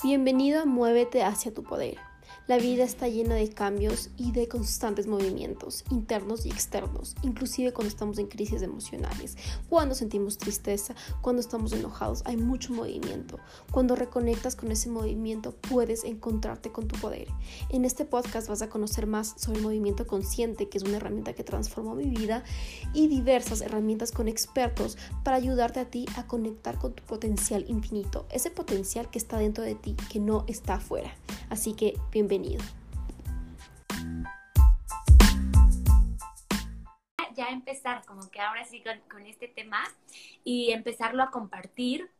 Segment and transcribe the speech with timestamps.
[0.00, 2.07] Bienvenido a Muévete hacia tu poder.
[2.48, 7.90] La vida está llena de cambios y de constantes movimientos internos y externos, inclusive cuando
[7.90, 9.36] estamos en crisis emocionales,
[9.68, 13.38] cuando sentimos tristeza, cuando estamos enojados, hay mucho movimiento.
[13.70, 17.28] Cuando reconectas con ese movimiento puedes encontrarte con tu poder.
[17.68, 21.34] En este podcast vas a conocer más sobre el movimiento consciente, que es una herramienta
[21.34, 22.44] que transformó mi vida,
[22.94, 28.24] y diversas herramientas con expertos para ayudarte a ti a conectar con tu potencial infinito,
[28.30, 31.14] ese potencial que está dentro de ti, que no está afuera.
[31.50, 32.37] Así que bienvenido.
[37.34, 39.78] Ya empezar como que ahora sí con, este tema
[40.44, 42.10] y empezarlo a compartir.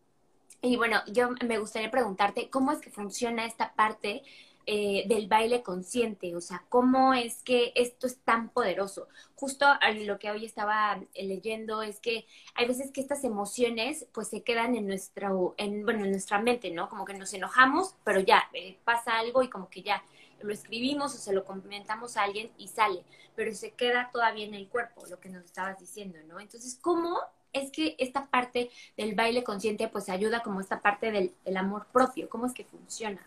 [0.62, 4.22] Y bueno, yo me gustaría preguntarte cómo es que funciona esta parte
[4.70, 9.08] eh, del baile consciente, o sea, cómo es que esto es tan poderoso.
[9.34, 9.64] Justo
[10.04, 14.76] lo que hoy estaba leyendo es que hay veces que estas emociones pues se quedan
[14.76, 16.90] en nuestra, en, bueno, en nuestra mente, ¿no?
[16.90, 20.04] Como que nos enojamos, pero ya eh, pasa algo y como que ya
[20.42, 24.52] lo escribimos o se lo comentamos a alguien y sale, pero se queda todavía en
[24.52, 26.40] el cuerpo, lo que nos estabas diciendo, ¿no?
[26.40, 27.18] Entonces, ¿cómo
[27.54, 31.86] es que esta parte del baile consciente pues ayuda como esta parte del, del amor
[31.90, 32.28] propio?
[32.28, 33.26] ¿Cómo es que funciona?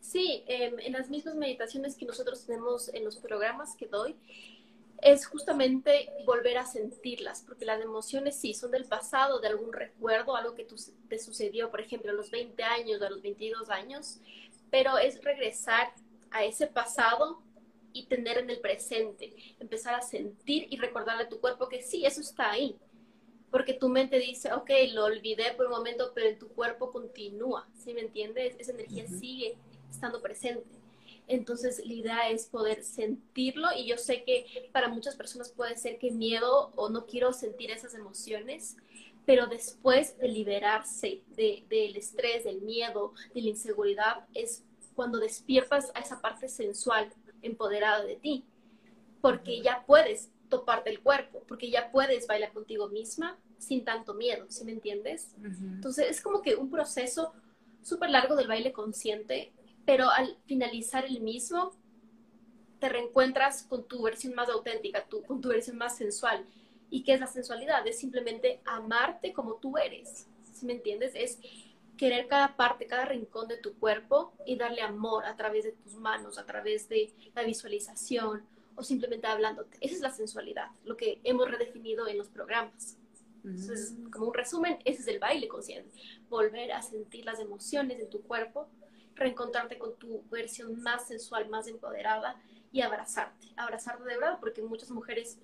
[0.00, 4.16] Sí, em, en las mismas meditaciones que nosotros tenemos en los programas que doy,
[5.02, 10.36] es justamente volver a sentirlas, porque las emociones sí son del pasado, de algún recuerdo,
[10.36, 10.66] algo que
[11.08, 14.20] te sucedió, por ejemplo, a los 20 años, a los 22 años,
[14.70, 15.92] pero es regresar
[16.30, 17.42] a ese pasado
[17.92, 22.04] y tener en el presente, empezar a sentir y recordarle a tu cuerpo que sí,
[22.04, 22.76] eso está ahí,
[23.50, 27.66] porque tu mente dice, ok, lo olvidé por un momento, pero en tu cuerpo continúa,
[27.74, 28.56] ¿sí me entiendes?
[28.58, 29.56] Esa energía sigue
[29.90, 30.64] estando presente.
[31.28, 35.98] Entonces, la idea es poder sentirlo y yo sé que para muchas personas puede ser
[35.98, 38.76] que miedo o no quiero sentir esas emociones,
[39.24, 44.62] pero después de liberarse del estrés, del miedo, de la inseguridad, es
[44.94, 48.44] cuando despiertas a esa parte sensual, empoderada de ti,
[49.20, 54.46] porque ya puedes toparte el cuerpo, porque ya puedes bailar contigo misma sin tanto miedo,
[54.48, 55.34] ¿sí me entiendes?
[55.42, 57.32] Entonces, es como que un proceso
[57.82, 59.52] súper largo del baile consciente
[59.86, 61.72] pero al finalizar el mismo,
[62.80, 66.44] te reencuentras con tu versión más auténtica, con tu versión más sensual.
[66.90, 67.86] ¿Y qué es la sensualidad?
[67.86, 70.26] Es simplemente amarte como tú eres.
[70.52, 71.12] ¿Sí me entiendes?
[71.14, 71.38] Es
[71.96, 75.94] querer cada parte, cada rincón de tu cuerpo y darle amor a través de tus
[75.94, 79.78] manos, a través de la visualización o simplemente hablándote.
[79.80, 82.98] Esa es la sensualidad, lo que hemos redefinido en los programas.
[83.42, 85.90] Entonces, como un resumen, ese es el baile consciente.
[86.28, 88.68] Volver a sentir las emociones de tu cuerpo
[89.16, 92.36] reencontrarte con tu versión más sensual, más empoderada
[92.70, 95.38] y abrazarte, abrazarte de verdad, porque muchas mujeres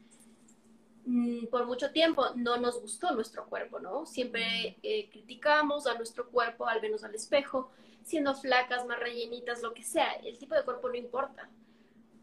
[1.07, 4.07] mm, por mucho tiempo no nos gustó nuestro cuerpo, ¿no?
[4.07, 7.71] Siempre eh, criticamos a nuestro cuerpo al vernos al espejo,
[8.05, 11.49] siendo flacas, más rellenitas, lo que sea, el tipo de cuerpo no importa,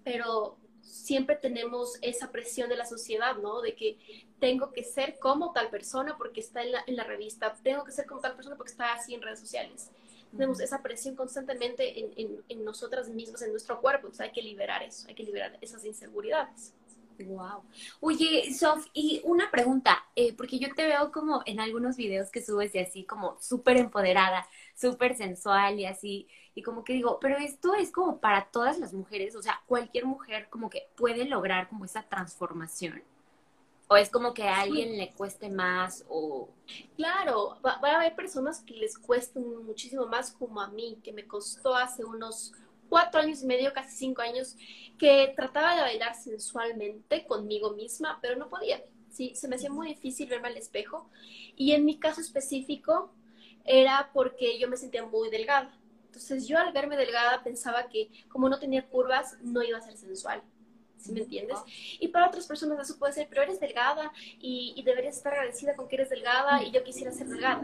[0.04, 3.62] pero siempre tenemos esa presión de la sociedad, ¿no?
[3.62, 3.98] De que
[4.40, 7.92] tengo que ser como tal persona porque está en la, en la revista, tengo que
[7.92, 9.90] ser como tal persona porque está así en redes sociales
[10.31, 14.07] tenemos esa presión constantemente en, en, nosotras mismas, en nuestro cuerpo.
[14.07, 16.73] Entonces hay que liberar eso, hay que liberar esas inseguridades.
[17.25, 17.63] Wow.
[18.00, 22.41] Oye, Sof, y una pregunta, eh, porque yo te veo como en algunos videos que
[22.41, 27.38] subes y así como súper empoderada, súper sensual y así, y como que digo, pero
[27.38, 31.68] esto es como para todas las mujeres, o sea, cualquier mujer como que puede lograr
[31.68, 33.03] como esa transformación.
[33.91, 36.47] ¿O es como que a alguien le cueste más o...?
[36.95, 41.25] Claro, va, a haber personas que les cuesten muchísimo más como a mí, que me
[41.25, 42.53] costó hace unos
[42.88, 44.55] cuatro años y medio, casi cinco años,
[45.00, 48.83] que trataba de bailar sensualmente conmigo misma, pero no podía.
[49.09, 51.09] Sí, se me hacía muy difícil verme al espejo.
[51.56, 53.11] Y en mi caso específico
[53.66, 55.75] era porque yo me sentía muy delgada.
[56.06, 59.97] Entonces yo al verme delgada pensaba que como no tenía curvas no iba a ser
[59.97, 60.44] sensual.
[61.00, 61.58] ¿Sí me entiendes?
[62.00, 65.88] Y para otras personas eso puede ser, pero eres delgada y, deberías estar agradecida con
[65.88, 67.62] que eres delgada y yo quisiera ser delgada.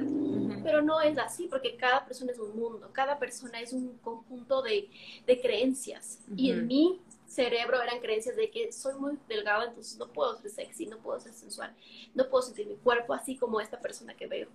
[0.63, 4.61] Pero no es así, porque cada persona es un mundo, cada persona es un conjunto
[4.61, 4.89] de,
[5.25, 6.19] de creencias.
[6.35, 10.51] Y en mi cerebro eran creencias de que soy muy delgada, entonces no puedo ser
[10.51, 11.75] sexy, no puedo ser sensual,
[12.13, 14.47] no puedo sentir mi cuerpo así como esta persona que veo.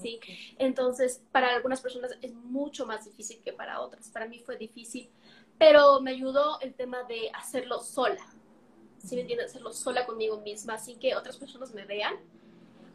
[0.00, 0.18] ¿Sí?
[0.56, 4.08] Entonces, para algunas personas es mucho más difícil que para otras.
[4.08, 5.10] Para mí fue difícil
[5.60, 8.26] pero me ayudó el tema de hacerlo sola,
[8.96, 9.50] ¿sí me entiendes?
[9.50, 12.14] Hacerlo sola conmigo misma, sin que otras personas me vean,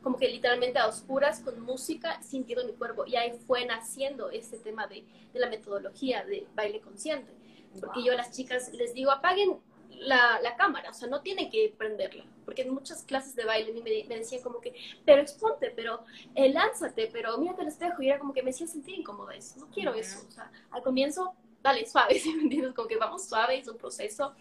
[0.01, 3.05] como que literalmente a oscuras, con música, sintiendo mi cuerpo.
[3.05, 7.31] Y ahí fue naciendo este tema de, de la metodología de baile consciente.
[7.79, 9.59] Porque yo a las chicas les digo, apaguen
[9.99, 13.73] la, la, cámara, o sea, no tiene que prenderla, porque en muchas clases de baile
[13.73, 14.73] me, me decían como que,
[15.05, 16.03] pero exponte, pero
[16.33, 19.57] eh, lánzate, pero mírate al espejo, y era como que me hacía sentir incómoda eso,
[19.59, 21.33] no quiero eso, o sea, al comienzo,
[21.65, 22.73] dale, suave, ¿sí me entiendes?
[22.73, 24.33] Como que vamos suave, es un proceso,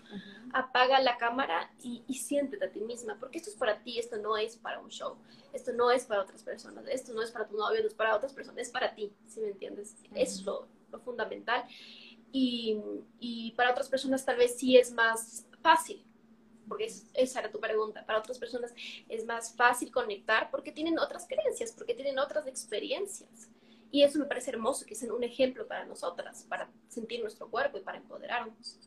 [0.53, 4.19] apaga la cámara y, y siéntete a ti misma, porque esto es para ti, esto
[4.19, 5.17] no es para un show,
[5.55, 8.15] esto no es para otras personas, esto no es para tu novio, no es para
[8.15, 9.97] otras personas, es para ti, ¿sí me entiendes?
[10.15, 11.65] Eso es lo, lo fundamental.
[12.31, 12.79] Y,
[13.21, 16.05] y, para otras personas tal vez sí es más fácil,
[16.69, 18.75] porque es, esa era tu pregunta, para otras personas
[19.09, 23.49] es más fácil conectar porque tienen otras creencias, porque tienen otras experiencias.
[23.95, 27.79] Y eso me parece hermoso, que es un ejemplo para nosotras, para sentir nuestro cuerpo
[27.79, 28.81] y para empoderarnos.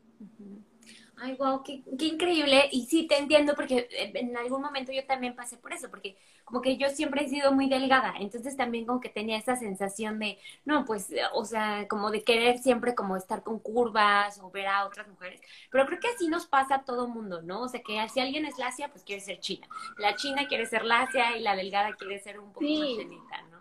[1.16, 2.68] Ay, wow, qué, qué, increíble.
[2.72, 6.60] Y sí, te entiendo porque en algún momento yo también pasé por eso, porque como
[6.60, 10.38] que yo siempre he sido muy delgada, entonces también como que tenía esa sensación de,
[10.66, 14.84] no, pues, o sea, como de querer siempre como estar con curvas o ver a
[14.84, 15.40] otras mujeres.
[15.70, 17.62] Pero creo que así nos pasa a todo mundo, ¿no?
[17.62, 19.66] O sea, que si alguien es lacia, pues quiere ser china.
[19.96, 22.78] La china quiere ser lacia y la delgada quiere ser un poco Sí.
[22.78, 23.57] más llenita, ¿no?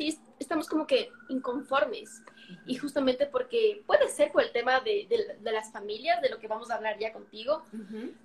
[0.00, 2.22] Sí, estamos como que inconformes.
[2.66, 6.38] Y justamente porque puede ser por el tema de, de- de las familias, de lo
[6.38, 7.62] que vamos a hablar ya contigo,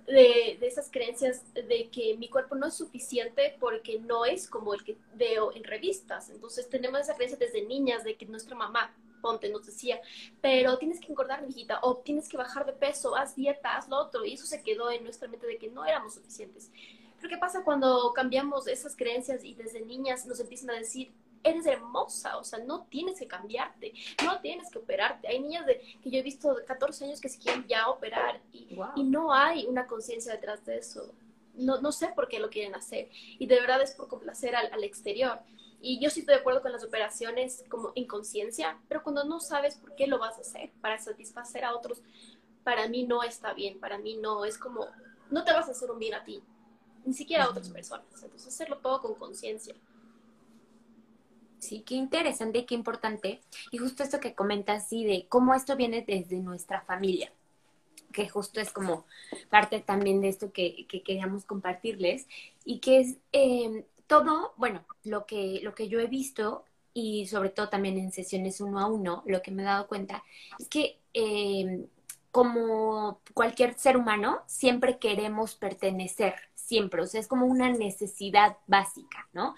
[0.06, 4.72] de, de esas creencias de que mi cuerpo no es suficiente porque no es como
[4.72, 6.30] el que veo en revistas.
[6.30, 10.00] Entonces tenemos esa creencia desde niñas de que nuestra mamá, ponte, nos decía,
[10.40, 13.98] pero tienes que engordar, mijita, o tienes que bajar de peso, haz dieta, haz lo
[13.98, 14.24] otro.
[14.24, 16.70] Y eso se quedó en nuestra mente de que no éramos suficientes.
[17.18, 21.66] Pero ¿qué pasa cuando cambiamos esas creencias y desde niñas nos empiezan a decir, eres
[21.66, 23.92] hermosa, o sea, no tienes que cambiarte,
[24.24, 25.28] no tienes que operarte.
[25.28, 28.40] Hay niñas de, que yo he visto de 14 años que se quieren ya operar
[28.52, 28.88] y, Wow.
[28.96, 31.12] y no hay una conciencia detrás de eso.
[31.54, 33.08] No, no sé por qué lo quieren hacer.
[33.38, 35.38] Y de verdad es por complacer al, al exterior.
[35.80, 39.40] Y yo sí estoy de acuerdo con las operaciones como en conciencia, pero cuando no
[39.40, 42.02] sabes por qué lo vas a hacer para satisfacer a otros,
[42.64, 44.88] para mí no está bien, para mí no es como,
[45.30, 46.42] no te vas a hacer un bien a ti,
[47.04, 48.06] ni siquiera a otras personas.
[48.22, 49.74] Entonces hacerlo todo con conciencia.
[51.66, 53.40] Sí, qué interesante y qué importante.
[53.72, 57.32] Y justo esto que comentas, sí, de cómo esto viene desde nuestra familia,
[58.12, 59.04] que justo es como
[59.50, 62.28] parte también de esto que, que queríamos compartirles,
[62.64, 66.64] y que es eh, todo, bueno, lo que, lo que yo he visto,
[66.94, 70.22] y sobre todo también en sesiones uno a uno, lo que me he dado cuenta
[70.60, 71.84] es que eh,
[72.30, 76.34] como cualquier ser humano, siempre queremos pertenecer,
[76.66, 79.54] siempre, o sea, es como una necesidad básica, ¿no?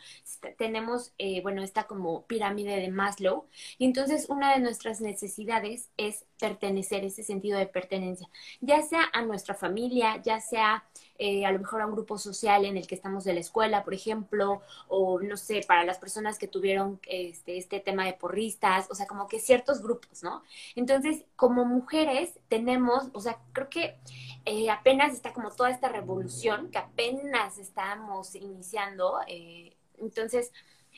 [0.59, 3.47] Tenemos, eh, bueno, esta como pirámide de Maslow,
[3.79, 8.29] y entonces una de nuestras necesidades es pertenecer, ese sentido de pertenencia,
[8.61, 10.85] ya sea a nuestra familia, ya sea
[11.19, 13.85] eh, a lo mejor a un grupo social en el que estamos de la escuela,
[13.85, 18.87] por ejemplo, o no sé, para las personas que tuvieron este, este tema de porristas,
[18.91, 20.43] o sea, como que ciertos grupos, ¿no?
[20.77, 23.97] Entonces, como mujeres tenemos, o sea, creo que
[24.45, 30.53] eh, apenas está como toda esta revolución que apenas estamos iniciando, eh, entonces,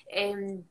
[0.09, 0.63] eh,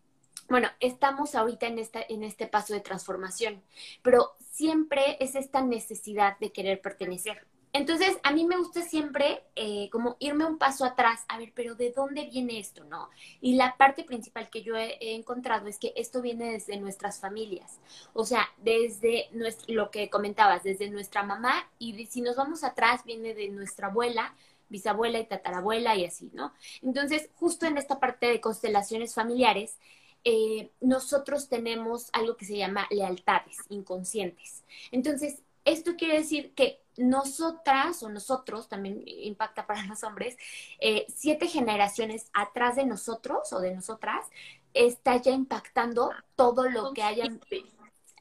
[0.47, 3.61] bueno, estamos ahorita en, esta, en este paso de transformación,
[4.01, 7.45] pero siempre es esta necesidad de querer pertenecer.
[7.79, 11.75] Entonces, a mí me gusta siempre eh, como irme un paso atrás, a ver, pero
[11.75, 13.09] ¿de dónde viene esto, no?
[13.39, 17.79] Y la parte principal que yo he, encontrado es que esto viene desde nuestras familias,
[18.11, 23.05] o sea, desde nuestro, lo que comentabas, desde nuestra mamá y si nos vamos atrás
[23.05, 24.35] viene de nuestra abuela,
[24.67, 26.51] bisabuela y tatarabuela y así, ¿no?
[26.81, 29.77] Entonces, justo en esta parte de constelaciones familiares,
[30.25, 34.65] eh, nosotros tenemos algo que se llama lealtades inconscientes.
[34.91, 40.37] Entonces, esto quiere decir que nosotras o nosotros, también impacta para los hombres,
[40.79, 44.25] eh, siete generaciones atrás de nosotros o de nosotras,
[44.73, 47.41] está ya impactando todo lo que hayan...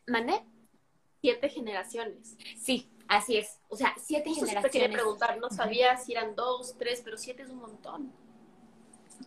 [0.06, 0.42] ¿Mande?
[1.20, 2.36] siete generaciones.
[2.56, 3.58] Sí, así es.
[3.68, 4.92] O sea, siete te quería generaciones.
[4.92, 8.12] preguntar, no sabía si eran dos, tres, pero siete es un montón.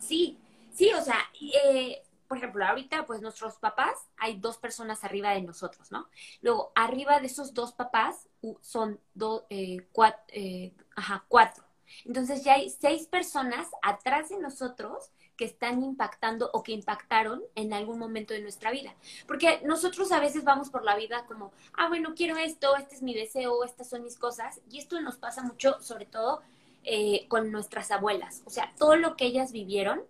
[0.00, 0.38] Sí,
[0.72, 5.42] sí, o sea, eh, por ejemplo, ahorita pues nuestros papás, hay dos personas arriba de
[5.42, 6.08] nosotros, ¿no?
[6.40, 8.26] Luego, arriba de esos dos papás
[8.62, 11.62] son do- eh, cuat- eh, ajá, cuatro.
[12.06, 17.74] Entonces ya hay seis personas atrás de nosotros que están impactando o que impactaron en
[17.74, 18.94] algún momento de nuestra vida.
[19.28, 23.02] Porque nosotros a veces vamos por la vida como, ah, bueno, quiero esto, este es
[23.02, 24.58] mi deseo, estas son mis cosas.
[24.70, 26.40] Y esto nos pasa mucho, sobre todo
[26.82, 28.40] eh, con nuestras abuelas.
[28.46, 30.00] O sea, todo lo que ellas vivieron.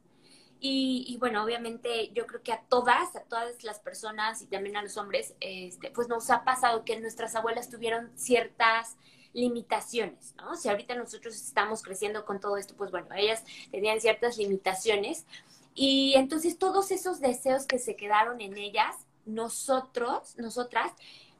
[0.64, 4.76] Y, y, bueno, obviamente yo creo que a todas, a todas las personas y también
[4.76, 8.96] a los hombres, este, pues nos ha pasado que nuestras abuelas tuvieron ciertas
[9.32, 10.54] limitaciones, ¿no?
[10.54, 13.42] Si ahorita nosotros estamos creciendo con todo esto, pues bueno, ellas
[13.72, 15.26] tenían ciertas limitaciones
[15.74, 20.92] y entonces todos esos deseos que se quedaron en ellas, nosotros, nosotras,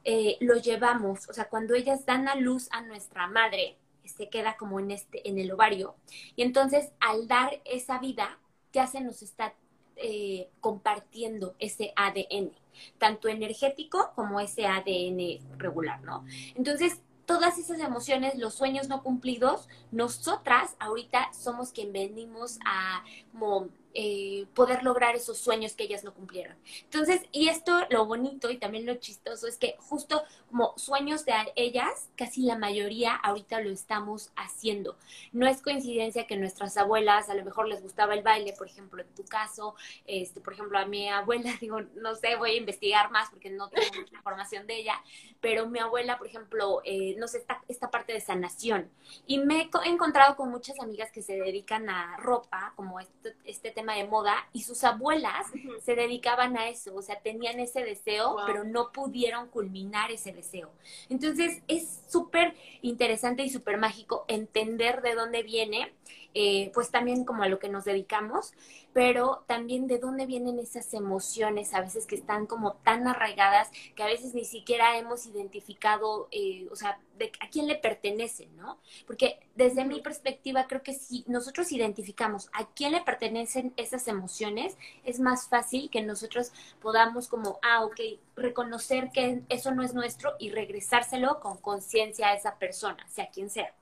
[0.03, 4.57] eh, los llevamos, o sea, cuando ellas dan a luz a nuestra madre, se queda
[4.57, 5.95] como en este, en el ovario.
[6.35, 8.37] Y entonces, al dar esa vida,
[8.73, 9.53] ya se nos está
[9.95, 12.51] eh, compartiendo ese ADN,
[12.97, 16.25] tanto energético como ese ADN regular, ¿no?
[16.55, 23.69] Entonces, todas esas emociones, los sueños no cumplidos, nosotras ahorita somos quien venimos a como
[23.93, 26.55] eh, poder lograr esos sueños que ellas no cumplieron.
[26.83, 31.33] Entonces, y esto lo bonito y también lo chistoso es que justo como sueños de
[31.55, 34.97] ellas, casi la mayoría ahorita lo estamos haciendo.
[35.31, 39.01] No es coincidencia que nuestras abuelas a lo mejor les gustaba el baile, por ejemplo,
[39.01, 43.11] en tu caso, este, por ejemplo, a mi abuela, digo, no sé, voy a investigar
[43.11, 45.01] más porque no tengo mucha información de ella,
[45.41, 48.89] pero mi abuela, por ejemplo, eh, no sé, esta, esta parte de sanación.
[49.27, 53.71] Y me he encontrado con muchas amigas que se dedican a ropa, como este, este
[53.71, 55.45] tema de moda y sus abuelas
[55.83, 60.71] se dedicaban a eso, o sea, tenían ese deseo, pero no pudieron culminar ese deseo.
[61.09, 65.93] Entonces es súper interesante y súper mágico entender de dónde viene
[66.33, 68.53] eh, pues también como a lo que nos dedicamos,
[68.93, 74.03] pero también de dónde vienen esas emociones a veces que están como tan arraigadas que
[74.03, 78.79] a veces ni siquiera hemos identificado, eh, o sea, de a quién le pertenecen, ¿no?
[79.05, 84.77] Porque desde mi perspectiva creo que si nosotros identificamos a quién le pertenecen esas emociones,
[85.03, 87.99] es más fácil que nosotros podamos como, ah, ok,
[88.35, 93.49] reconocer que eso no es nuestro y regresárselo con conciencia a esa persona, sea quien
[93.49, 93.73] sea.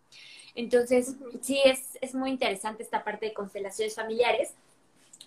[0.55, 4.53] Entonces, sí, es, es muy interesante esta parte de constelaciones familiares,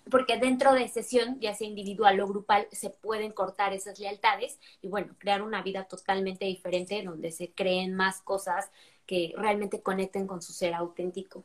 [0.09, 4.87] porque dentro de sesión, ya sea individual o grupal, se pueden cortar esas lealtades y
[4.87, 8.69] bueno, crear una vida totalmente diferente donde se creen más cosas
[9.05, 11.43] que realmente conecten con su ser auténtico.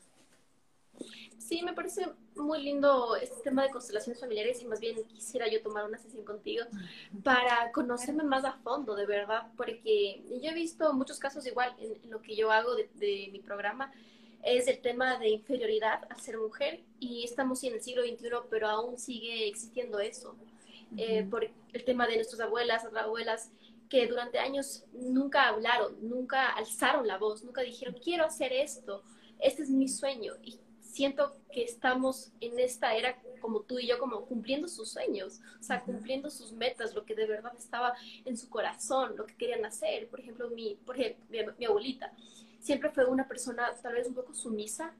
[1.39, 2.07] Sí, me parece
[2.41, 6.25] muy lindo este tema de constelaciones familiares y más bien quisiera yo tomar una sesión
[6.25, 6.65] contigo
[7.23, 12.11] para conocerme más a fondo, de verdad, porque yo he visto muchos casos igual en,
[12.11, 13.93] lo que yo hago de, mi programa,
[14.43, 18.69] es el tema de inferioridad al ser mujer y estamos en el siglo XXI, pero
[18.69, 20.35] aún sigue existiendo eso.
[20.97, 23.53] Eh, por el tema de nuestras abuelas, abuelas,
[23.89, 29.03] que durante años nunca hablaron, nunca alzaron la voz, nunca dijeron, quiero hacer esto,
[29.41, 30.35] este es mi sueño.
[30.43, 30.59] Y
[30.91, 35.63] siento que estamos en esta era como tú y yo, como cumpliendo sus sueños, o
[35.63, 37.95] sea, cumpliendo sus metas, lo que de verdad estaba
[38.25, 40.09] en su corazón, lo que querían hacer.
[40.09, 42.13] Por ejemplo, mi, por ejemplo, mi, abuelita
[42.59, 44.95] siempre fue una persona tal vez un poco sumisa,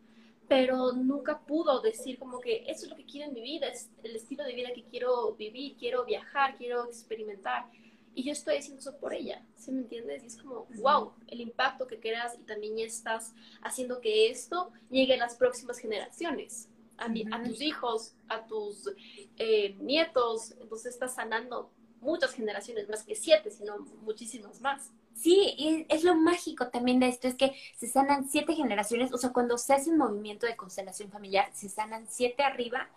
[0.49, 3.91] pero nunca pudo decir como que eso es lo que quiero en mi vida, es
[4.03, 7.67] el estilo de vida que quiero vivir, quiero viajar, quiero experimentar.
[8.15, 10.23] Y yo estoy haciendo eso por ella, ¿sí me entiendes?
[10.25, 15.15] Y es como, wow, el impacto que creas y también estás haciendo que esto llegue
[15.15, 18.91] a las próximas generaciones, a, a tus hijos, a tus
[19.39, 20.53] eh, nietos.
[20.61, 24.91] Entonces estás sanando muchas generaciones, más que siete, sino muchísimas más.
[25.15, 29.19] Sí, y es lo mágico también de esto, es que se sanan siete generaciones, o
[29.19, 32.89] sea, cuando se hace un movimiento de constelación familiar, se sanan siete arriba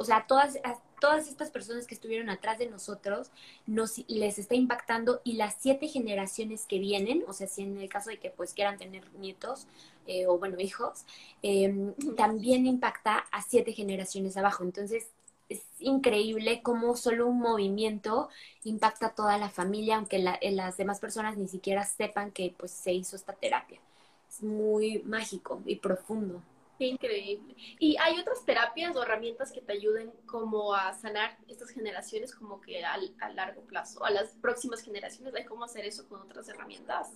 [0.00, 0.58] o sea, todas,
[0.98, 3.30] todas estas personas que estuvieron atrás de nosotros
[3.66, 7.90] nos les está impactando y las siete generaciones que vienen, o sea, si en el
[7.90, 9.66] caso de que pues quieran tener nietos
[10.06, 11.04] eh, o bueno, hijos,
[11.42, 14.64] em, también impacta a siete generaciones abajo.
[14.64, 15.08] Entonces,
[15.50, 18.30] es increíble cómo solo un movimiento
[18.64, 22.94] impacta a toda la familia, aunque las demás personas ni siquiera sepan que pues se
[22.94, 23.80] hizo esta terapia.
[24.30, 26.40] Es muy mágico y profundo
[26.86, 27.54] increíble.
[27.78, 32.60] ¿Y hay otras terapias o herramientas que te ayuden como a sanar estas generaciones como
[32.60, 35.34] que al, a largo plazo, a las próximas generaciones?
[35.34, 37.12] ¿Hay cómo hacer eso con otras herramientas?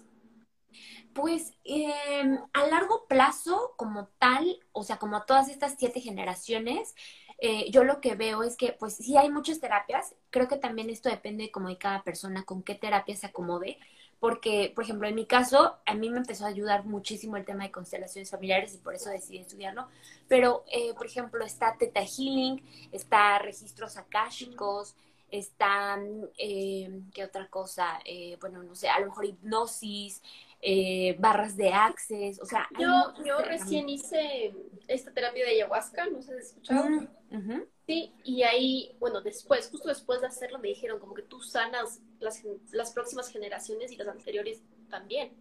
[1.13, 6.95] Pues em, a largo plazo, como tal, o sea, como a todas estas siete generaciones,
[7.39, 10.91] eh, yo lo que veo es que, pues sí hay muchas terapias, creo que también
[10.91, 13.79] esto depende como de cada persona, con qué terapia se acomode,
[14.25, 17.65] porque, por ejemplo, en mi caso, a mí me empezó a ayudar muchísimo el tema
[17.65, 19.87] de constelaciones familiares y por eso decidí estudiarlo.
[20.29, 24.97] Pero, eh, por ejemplo, está Teta Healing, está registros akáshicos,
[25.31, 28.01] están, eh, ¿qué otra cosa?
[28.07, 30.23] Eh, bueno, no sé, a lo mejor hipnosis,
[30.63, 32.67] eh, barras de access, o sea...
[32.79, 34.55] Yo, yo recién hice
[34.89, 36.89] esta terapia de ayahuasca, no sé si has escuchado.
[36.89, 41.41] Mm, sí, y ahí, bueno, después, justo después de hacerlo, me dijeron como que tú
[41.41, 45.35] sanas las, las próximas generaciones y las anteriores también.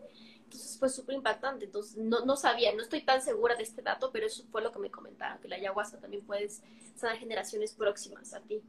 [0.43, 1.65] Entonces fue súper impactante.
[1.65, 4.71] Entonces no, no sabía, no estoy tan segura de este dato, pero eso fue lo
[4.71, 6.61] que me comentaron, que la ayahuasca también puedes
[6.95, 8.61] sanar generaciones próximas a ti.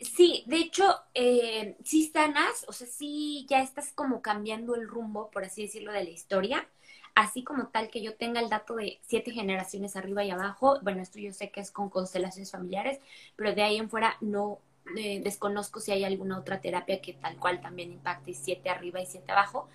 [0.00, 0.84] Sí, de hecho,
[1.14, 5.92] eh, sí sanas, o sea, sí ya estás como cambiando el rumbo, por así decirlo,
[5.92, 6.68] de la historia.
[7.16, 11.00] Así como tal que yo tenga el dato de siete generaciones arriba y abajo, bueno,
[11.00, 13.00] esto yo sé que es con constelaciones familiares,
[13.36, 14.58] pero de ahí en fuera no
[14.98, 19.06] eh, desconozco si hay alguna otra terapia que tal cual también impacte siete arriba y
[19.06, 19.66] siete abajo.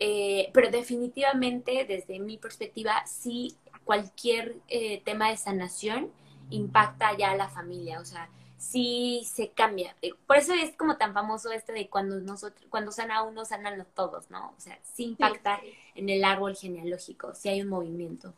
[0.00, 6.10] Eh, pero definitivamente, desde mi perspectiva, sí, cualquier eh, tema de sanación
[6.50, 8.28] impacta ya a la familia, o sea,
[8.58, 9.96] sí se cambia.
[10.02, 13.86] Eh, por eso es como tan famoso este de cuando nosotros, cuando sana uno, sanan
[13.94, 14.48] todos, ¿no?
[14.56, 15.60] O sea, sí impacta
[15.94, 18.34] en el árbol genealógico, sí hay un movimiento.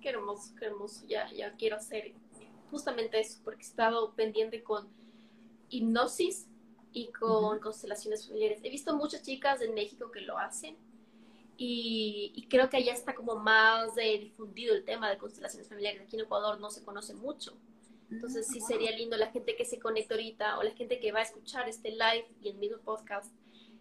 [0.00, 1.04] Qué hermoso, qué hermoso.
[1.08, 2.12] Ya, ya quiero hacer
[2.70, 4.86] justamente eso, porque he estado pendiente con
[5.70, 6.46] hipnosis
[6.92, 8.60] y con constelaciones familiares.
[8.62, 10.76] He visto muchas chicas en México que lo hacen
[11.58, 16.02] y, creo que allá está como más difundido el tema de constelaciones familiares.
[16.02, 17.56] Aquí en Ecuador no se conoce mucho.
[18.10, 21.20] Entonces sí sería lindo la gente que se conecta ahorita o la gente que va
[21.20, 23.32] a escuchar este live y el mismo podcast,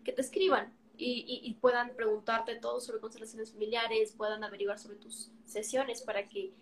[0.04, 6.02] que te escriban y, puedan preguntarte todo sobre constelaciones familiares, puedan averiguar sobre tus sesiones
[6.02, 6.54] para que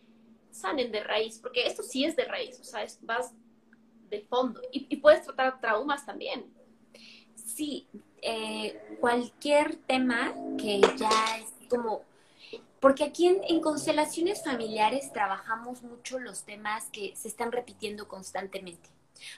[0.52, 3.34] sanen de raíz, porque esto sí es de raíz, o sea, vas
[4.10, 6.46] de fondo y, y puedes tratar traumas también.
[7.36, 7.88] Sí,
[8.22, 12.04] eh, cualquier tema que ya es como
[12.84, 18.90] porque aquí en, constelaciones familiares trabajamos mucho los temas que se están repitiendo constantemente.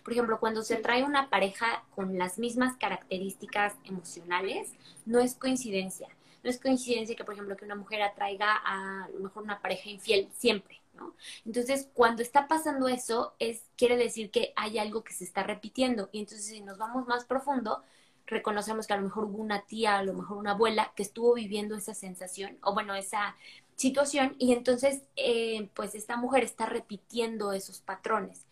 [0.04, 4.72] Por ejemplo, cuando se trae una pareja con las mismas características emocionales,
[5.06, 6.08] no es coincidencia.
[6.44, 9.92] No es coincidencia que, por ejemplo, que una mujer atraiga a, lo mejor una pareja
[9.92, 11.14] infiel siempre, ¿no?
[11.46, 16.10] Entonces, cuando está pasando eso, es, quiere decir que hay algo que se está repitiendo.
[16.12, 17.84] Y entonces, si nos vamos más profundo,
[18.28, 21.34] reconocemos que a lo mejor hubo una tía, a lo mejor una abuela que estuvo
[21.34, 23.36] viviendo esa sensación o bueno, esa
[23.76, 28.46] situación y entonces eh, pues esta mujer está repitiendo esos patrones.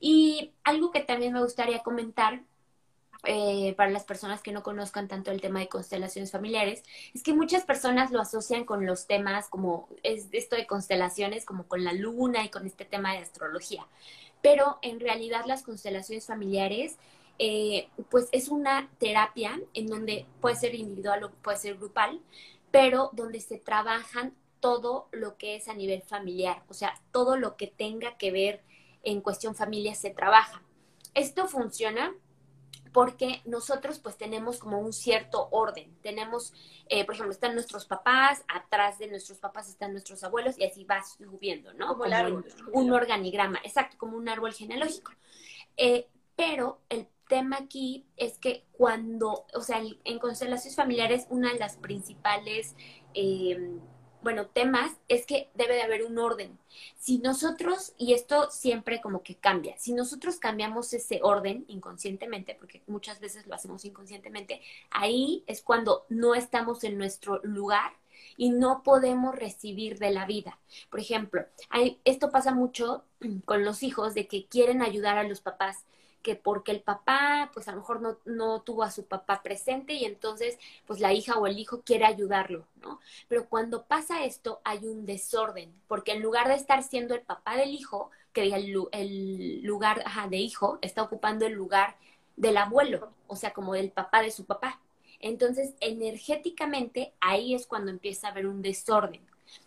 [0.00, 2.42] Y algo que también me gustaría comentar
[3.24, 6.82] eh, para las personas que no conozcan tanto el tema de constelaciones familiares,
[7.12, 11.64] es que muchas personas lo asocian con los temas como es esto de constelaciones, como
[11.64, 13.86] con la luna y con este tema de astrología.
[14.40, 16.96] Pero en realidad las constelaciones familiares
[17.42, 22.20] eh, pues es una terapia en donde puede ser individual o puede ser grupal,
[22.70, 27.56] pero donde se trabajan todo lo que es a nivel familiar, o sea, todo lo
[27.56, 28.62] que tenga que ver
[29.02, 30.62] en cuestión familia se trabaja.
[31.14, 32.14] Esto funciona
[32.92, 35.96] porque nosotros pues tenemos como un cierto orden.
[36.02, 36.52] Tenemos,
[36.90, 40.84] eh, por ejemplo, están nuestros papás, atrás de nuestros papás están nuestros abuelos y así
[40.84, 41.96] va subiendo, ¿no?
[41.96, 45.12] Como, un, un, organigrama, exacto, como un árbol genealógico.
[45.78, 51.58] Eh, pero el tema aquí es que cuando, o sea, en constelaciones familiares, una de
[51.58, 52.74] las principales,
[53.14, 53.78] eh,
[54.22, 56.58] bueno, temas es que debe de haber un orden.
[56.96, 62.82] Si nosotros, y esto siempre como que cambia, si nosotros cambiamos ese orden inconscientemente, porque
[62.86, 67.92] muchas veces lo hacemos inconscientemente, ahí es cuando no estamos en nuestro lugar
[68.36, 70.58] y no podemos recibir de la vida.
[70.90, 73.04] Por ejemplo, hay, esto pasa mucho
[73.46, 75.84] con los hijos de que quieren ayudar a los papás
[76.22, 79.94] que porque el papá, pues a lo mejor no, no, tuvo a su papá presente
[79.94, 83.00] y entonces, pues la hija o el hijo quiere ayudarlo, ¿no?
[83.28, 87.56] Pero cuando pasa esto, hay un desorden, porque en lugar de estar siendo el papá
[87.56, 91.96] del hijo, que el, el lugar de hijo está ocupando el lugar
[92.36, 94.80] del abuelo, o sea, como del papá de su papá.
[95.20, 99.20] Entonces, energéticamente, ahí es cuando empieza a haber un desorden.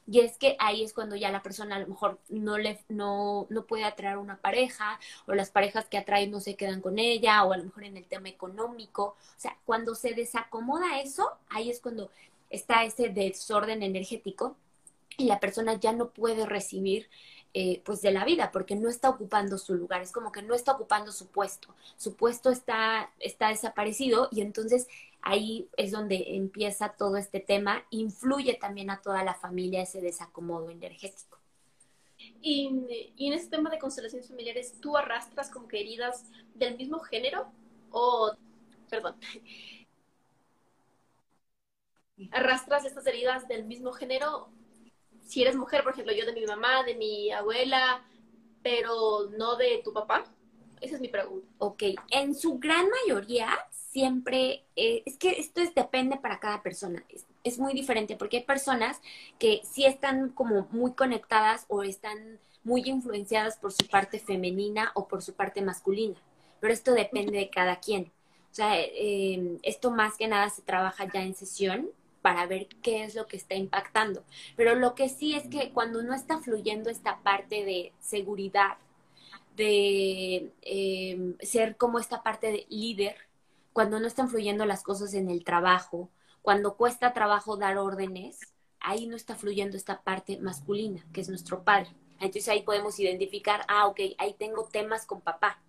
[0.08, 3.48] Y es que ahí es cuando ya la persona a lo mejor no, le, no,
[3.50, 7.44] no puede atraer una pareja, o las parejas que atraen no se quedan con ella,
[7.44, 9.04] o a lo mejor en el tema económico.
[9.04, 12.10] O sea, cuando se desacomoda eso, ahí es cuando
[12.50, 14.56] está ese desorden energético
[15.18, 17.10] y la persona ya no puede recibir
[17.56, 20.56] eh, pues de la vida porque no está ocupando su lugar, es como que no
[20.56, 21.68] está ocupando su puesto,
[21.98, 24.88] su puesto está, está desaparecido y entonces
[25.24, 30.70] ahí es donde empieza todo este tema, influye también a toda la familia ese desacomodo
[30.70, 31.40] energético.
[32.42, 37.00] Y, y en este tema de constelaciones familiares, ¿tú arrastras como que heridas del mismo
[37.00, 37.52] género?
[37.92, 38.32] O,
[38.90, 39.16] perdón,
[42.32, 44.50] arrastras estas heridas del mismo género.
[45.22, 48.06] Si eres mujer, por ejemplo, yo de mi mamá, de mi abuela,
[48.62, 50.26] pero no de tu papá.
[50.82, 51.48] Esa es mi pregunta.
[51.60, 53.48] Ok, en su gran mayoría
[53.94, 57.06] siempre, eh, es que esto es, depende para cada persona,
[57.44, 59.00] es, muy diferente porque hay personas
[59.38, 65.08] que sí están como muy conectadas o están muy influenciadas por su parte femenina o
[65.08, 66.16] por su parte masculina,
[66.60, 68.12] pero esto depende de cada quien.
[68.52, 71.90] O sea, eh, esto más que nada se trabaja ya en sesión
[72.22, 74.24] para ver qué es lo que está impactando.
[74.56, 78.78] Pero lo que sí es que cuando no está fluyendo esta parte de seguridad,
[79.56, 83.18] de eh, ser como esta parte de líder,
[83.74, 86.10] cuando no están fluyendo las cosas en el trabajo,
[86.42, 88.40] cuando cuesta trabajo dar órdenes,
[88.80, 91.90] ahí no está fluyendo esta parte masculina, que es nuestro padre.
[92.20, 95.60] Entonces ahí podemos identificar, ah, ok, ahí tengo temas con papá.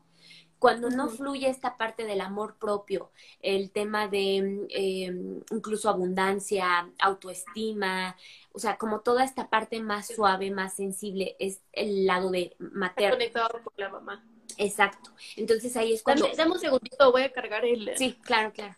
[0.59, 8.17] cuando no fluye esta parte del amor propio, el tema de em, incluso abundancia, autoestima,
[8.53, 13.17] o sea, como toda esta parte más suave, más sensible, es el lado de materno.
[13.17, 14.25] conectado con la mamá.
[14.59, 15.11] Exacto.
[15.37, 16.29] Entonces ahí es cuando...
[16.37, 17.91] Dame, un segundito, voy a cargar el...
[17.97, 18.77] Sí, claro, claro.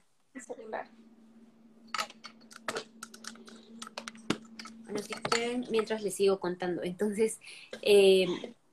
[4.84, 6.82] Bueno, si mientras les sigo contando.
[6.82, 7.40] Entonces,
[7.82, 8.26] eh,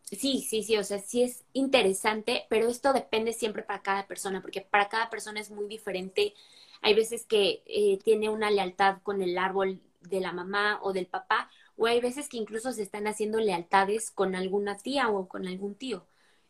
[0.03, 4.41] sí, sí, sí, o sea, sí es interesante, pero esto depende siempre para cada persona,
[4.41, 6.33] porque para cada persona es muy diferente.
[6.81, 11.07] Hay veces que eh, tiene una lealtad con el árbol de la mamá o del
[11.07, 15.47] papá, o hay veces que incluso se están haciendo lealtades con alguna tía o con
[15.47, 16.05] algún tío.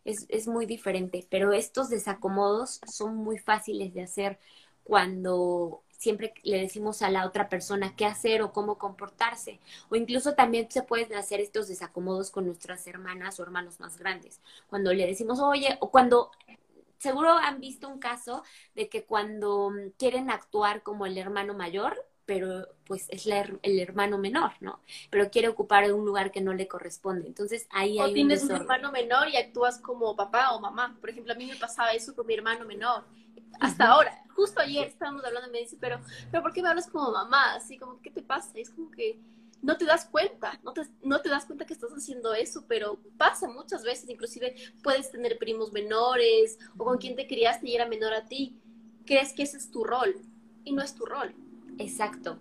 [0.05, 4.39] Es, es muy diferente, pero estos desacomodos son muy fáciles de hacer
[4.83, 9.59] cuando siempre le decimos a la otra persona qué hacer o cómo comportarse.
[9.89, 14.41] O incluso también se pueden hacer estos desacomodos con nuestras hermanas o hermanos más grandes.
[14.67, 16.31] Cuando le decimos, oye, o cuando
[16.97, 18.43] seguro han visto un caso
[18.75, 24.51] de que cuando quieren actuar como el hermano mayor, pero pues es el hermano menor,
[24.61, 24.79] ¿no?
[25.09, 27.27] Pero quiere ocupar un lugar que no le corresponde.
[27.27, 30.97] Entonces ahí o hay tienes un, un hermano menor y actúas como papá o mamá.
[30.99, 33.03] Por ejemplo, a mí me pasaba eso con mi hermano menor
[33.59, 34.23] hasta ahora.
[34.35, 35.99] Justo ayer estábamos hablando y me dice, pero,
[36.31, 37.55] pero ¿por qué me hablas como mamá?
[37.55, 38.51] Así como, ¿qué te pasa?
[38.55, 39.19] es como que
[39.61, 42.99] no te das cuenta, no te, no te das cuenta que estás haciendo eso, pero
[43.17, 47.87] pasa muchas veces, inclusive puedes tener primos menores o con quien te criaste y era
[47.87, 48.59] menor a ti.
[49.05, 50.15] Crees que ese es tu rol
[50.65, 51.33] y no es tu rol.
[51.77, 52.39] Exacto.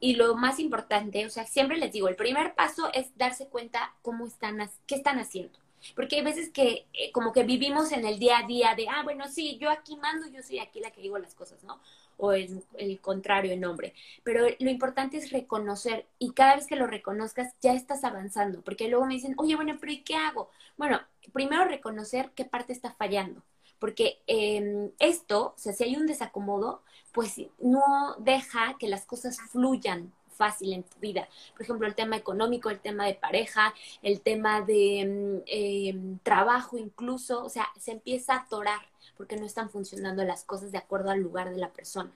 [0.00, 3.94] Y lo más importante, o sea, siempre les digo, el primer paso es darse cuenta
[4.02, 5.58] cómo están, qué están haciendo.
[5.96, 9.02] Porque hay veces que eh, como que vivimos en el día a día de, ah,
[9.04, 11.80] bueno, sí, yo aquí mando, yo soy aquí la que digo las cosas, ¿no?
[12.18, 13.94] O el, el contrario en nombre.
[14.24, 18.88] Pero lo importante es reconocer y cada vez que lo reconozcas ya estás avanzando, porque
[18.88, 20.50] luego me dicen, oye, bueno, pero ¿y qué hago?
[20.76, 21.00] Bueno,
[21.32, 23.42] primero reconocer qué parte está fallando,
[23.80, 29.40] porque eh, esto, o sea, si hay un desacomodo, pues no deja que las cosas
[29.50, 31.28] fluyan fácil en tu vida.
[31.52, 37.44] Por ejemplo, el tema económico, el tema de pareja, el tema de em, trabajo incluso,
[37.44, 38.80] o sea, se empieza a atorar
[39.16, 42.10] porque no están funcionando las cosas de acuerdo al lugar de la persona.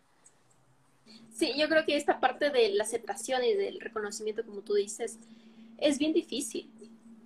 [1.35, 5.19] Sí, yo creo que esta parte de la aceptación y del reconocimiento, como tú dices,
[5.77, 6.71] es bien difícil.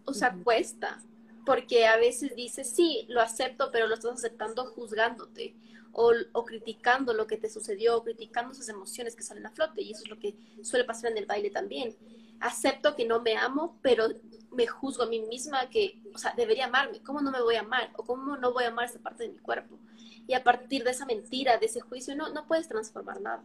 [0.05, 1.01] O sea, cuesta,
[1.49, 5.57] porque a veces dices, sí, lo acepto, pero lo estás aceptando juzgándote
[5.93, 9.81] o, criticando lo que te sucedió, o criticando esas emociones que salen a flote.
[9.81, 11.97] Y eso es lo que suele pasar en el baile también.
[12.39, 14.09] Acepto que no me amo, pero
[14.53, 17.03] me juzgo a mí misma que, o sea, debería amarme.
[17.03, 17.93] ¿Cómo no me voy a amar?
[17.97, 19.79] ¿O cómo no voy a amar esa parte de mi cuerpo?
[20.27, 23.43] Y a partir de esa mentira, de ese juicio, no, no puedes transformar nada.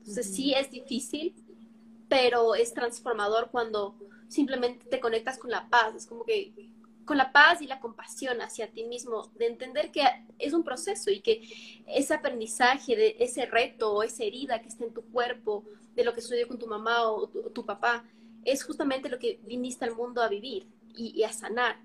[0.00, 1.34] Entonces sí es difícil,
[2.10, 3.96] pero es transformador cuando
[4.28, 5.94] simplemente te conectas con la paz.
[5.94, 6.75] Es como que
[7.06, 10.02] con la paz y la compasión hacia ti mismo, de entender que
[10.38, 11.40] es un proceso y que
[11.86, 15.64] ese aprendizaje, de ese reto o esa herida que está en tu cuerpo,
[15.94, 18.04] de lo que sucedió con tu mamá o tu, papá,
[18.44, 21.80] es justamente lo que viniste al mundo a vivir y, a sanar.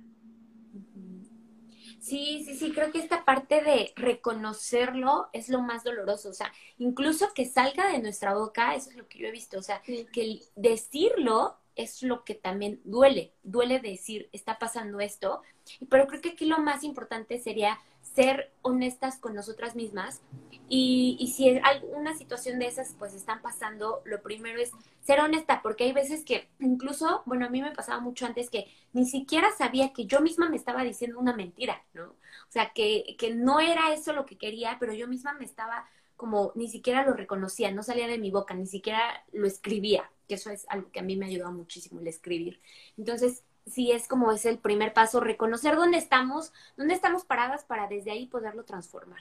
[1.99, 6.51] Sí, sí, sí, creo que esta parte de reconocerlo es lo más doloroso, o sea,
[6.79, 9.83] incluso que salga de nuestra boca, eso es lo que yo he visto, o sea,
[9.83, 15.41] que decirlo es lo que también duele, duele decir, está pasando esto,
[15.89, 20.21] pero creo que aquí lo más importante sería ser honestas con nosotras mismas.
[20.67, 25.83] Y, si alguna situación de esas pues están pasando, lo primero es ser honesta, porque
[25.83, 29.91] hay veces que incluso, bueno, a mí me pasaba mucho antes que ni siquiera sabía
[29.91, 32.11] que yo misma me estaba diciendo una mentira, ¿no?
[32.11, 35.85] O sea, que, que no era eso lo que quería, pero yo misma me estaba
[36.21, 40.35] como, ni siquiera lo reconocía, no salía de mi boca, ni siquiera lo escribía, que
[40.35, 42.61] eso es algo que a mí me ayudado muchísimo el escribir.
[42.97, 47.89] Entonces, sí es como es el primer paso, reconocer dónde estamos, dónde estamos paradas para
[47.89, 49.19] desde ahí poderlo transformar.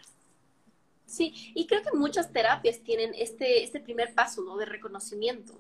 [1.07, 4.57] Sí, y creo que muchas terapias tienen este, este primer paso, ¿no?
[4.57, 5.59] De reconocimiento.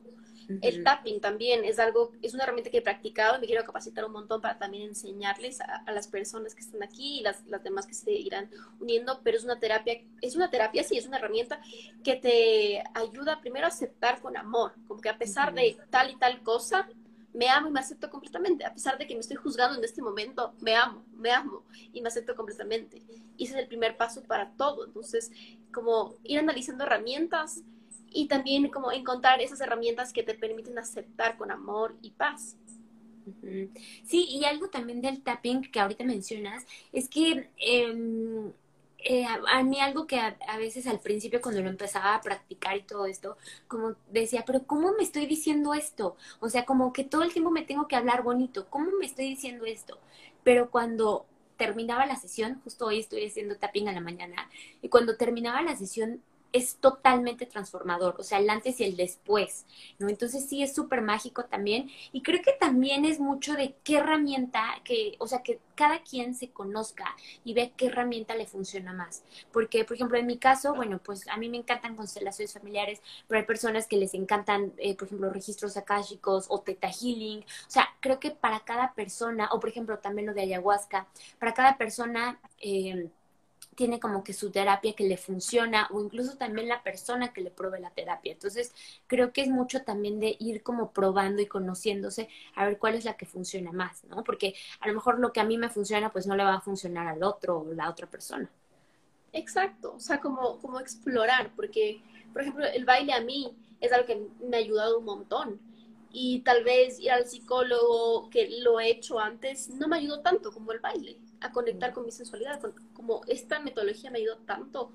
[0.62, 4.04] El tapping también es algo, es una herramienta que he practicado y me quiero capacitar
[4.04, 7.86] un montón para también enseñarles a, las personas que están aquí y las, las, demás
[7.86, 11.60] que se irán uniendo, pero es una terapia, es una terapia, sí, es una herramienta
[12.02, 16.16] que te ayuda primero a aceptar con amor, como que a pesar de tal y
[16.16, 16.88] tal cosa,
[17.32, 18.64] me amo y me acepto completamente.
[18.64, 22.00] A pesar de que me estoy juzgando en este momento, me amo, me amo y
[22.00, 23.02] me acepto completamente.
[23.36, 24.84] Y ese es el primer paso para todo.
[24.84, 25.30] Entonces,
[25.72, 27.62] como ir analizando herramientas
[28.12, 32.56] y también como encontrar esas herramientas que te permiten aceptar con amor y paz.
[34.04, 38.52] Sí, y algo también del tapping que ahorita mencionas es que em,
[39.04, 42.82] eh, a, mí algo que a, veces al principio cuando lo empezaba a practicar y
[42.82, 43.36] todo esto,
[43.68, 46.16] como decía, pero ¿cómo me estoy diciendo esto?
[46.40, 49.28] O sea, como que todo el tiempo me tengo que hablar bonito, ¿cómo me estoy
[49.28, 49.98] diciendo esto?
[50.42, 54.50] Pero cuando terminaba la sesión, justo hoy estoy haciendo tapping a la mañana,
[54.82, 59.66] y cuando terminaba la sesión es totalmente transformador, o sea, el antes y el después,
[59.98, 60.08] ¿no?
[60.08, 64.64] Entonces sí es súper mágico también y creo que también es mucho de qué herramienta,
[64.84, 69.22] que, o sea, que cada quien se conozca y ve qué herramienta le funciona más.
[69.52, 73.40] Porque, por ejemplo, en mi caso, bueno, pues a mí me encantan constelaciones familiares, pero
[73.40, 77.88] hay personas que les encantan, eh, por ejemplo, registros akáshicos o teta healing, o sea,
[78.00, 81.06] creo que para cada persona, o por ejemplo también lo de ayahuasca,
[81.38, 82.40] para cada persona...
[82.60, 83.10] Eh,
[83.80, 87.50] tiene como que su terapia que le funciona o incluso también la persona que le
[87.50, 88.32] pruebe la terapia.
[88.32, 88.74] Entonces,
[89.06, 93.06] creo que es mucho también de ir como probando y conociéndose a ver cuál es
[93.06, 94.22] la que funciona más, ¿no?
[94.22, 96.60] Porque a lo mejor lo que a mí me funciona, pues no le va a
[96.60, 98.50] funcionar al otro o la otra persona.
[99.32, 102.02] Exacto, o sea, como, como explorar, porque,
[102.34, 105.58] por ejemplo, el baile a mí es algo que me ha ayudado un montón
[106.12, 110.52] y tal vez ir al psicólogo que lo he hecho antes no me ayudó tanto
[110.52, 112.60] como el baile, a conectar con mi sensualidad,
[112.92, 114.92] como esta metodología me ayudó tanto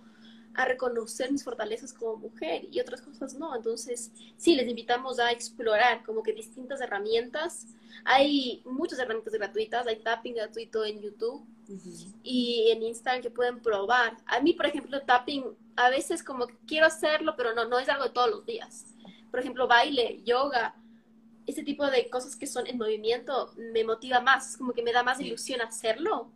[0.55, 3.55] a reconocer mis fortalezas como mujer y otras cosas no.
[3.55, 7.67] Entonces, sí, les invitamos a explorar como que distintas herramientas.
[8.05, 11.45] Hay muchas herramientas gratuitas, hay tapping gratuito en YouTube
[12.23, 14.17] y en Instagram que pueden probar.
[14.25, 15.43] A mí, por ejemplo, tapping,
[15.75, 18.85] a veces como que quiero hacerlo, pero no, no es algo de todos los días.
[19.31, 20.75] Por ejemplo, baile, yoga,
[21.47, 25.03] este tipo de cosas que son en movimiento me motiva más, como que me da
[25.03, 26.31] más ilusión hacerlo.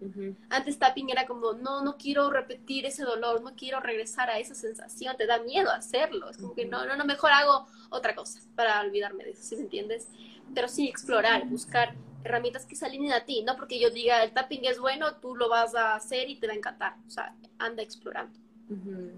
[0.50, 4.56] Antes tapping era como, no, no quiero repetir ese dolor, no quiero regresar a esa
[4.56, 8.40] sensación, te da miedo hacerlo, es como que no, no, no, mejor hago otra cosa
[8.56, 10.08] para olvidarme de eso, ¿sí me entiendes?
[10.54, 14.32] Pero sí, explorar, buscar herramientas que se alineen a ti, no porque yo diga el
[14.32, 17.36] tapping es bueno, tú lo vas a hacer y te va a encantar, o sea,
[17.58, 18.38] anda explorando.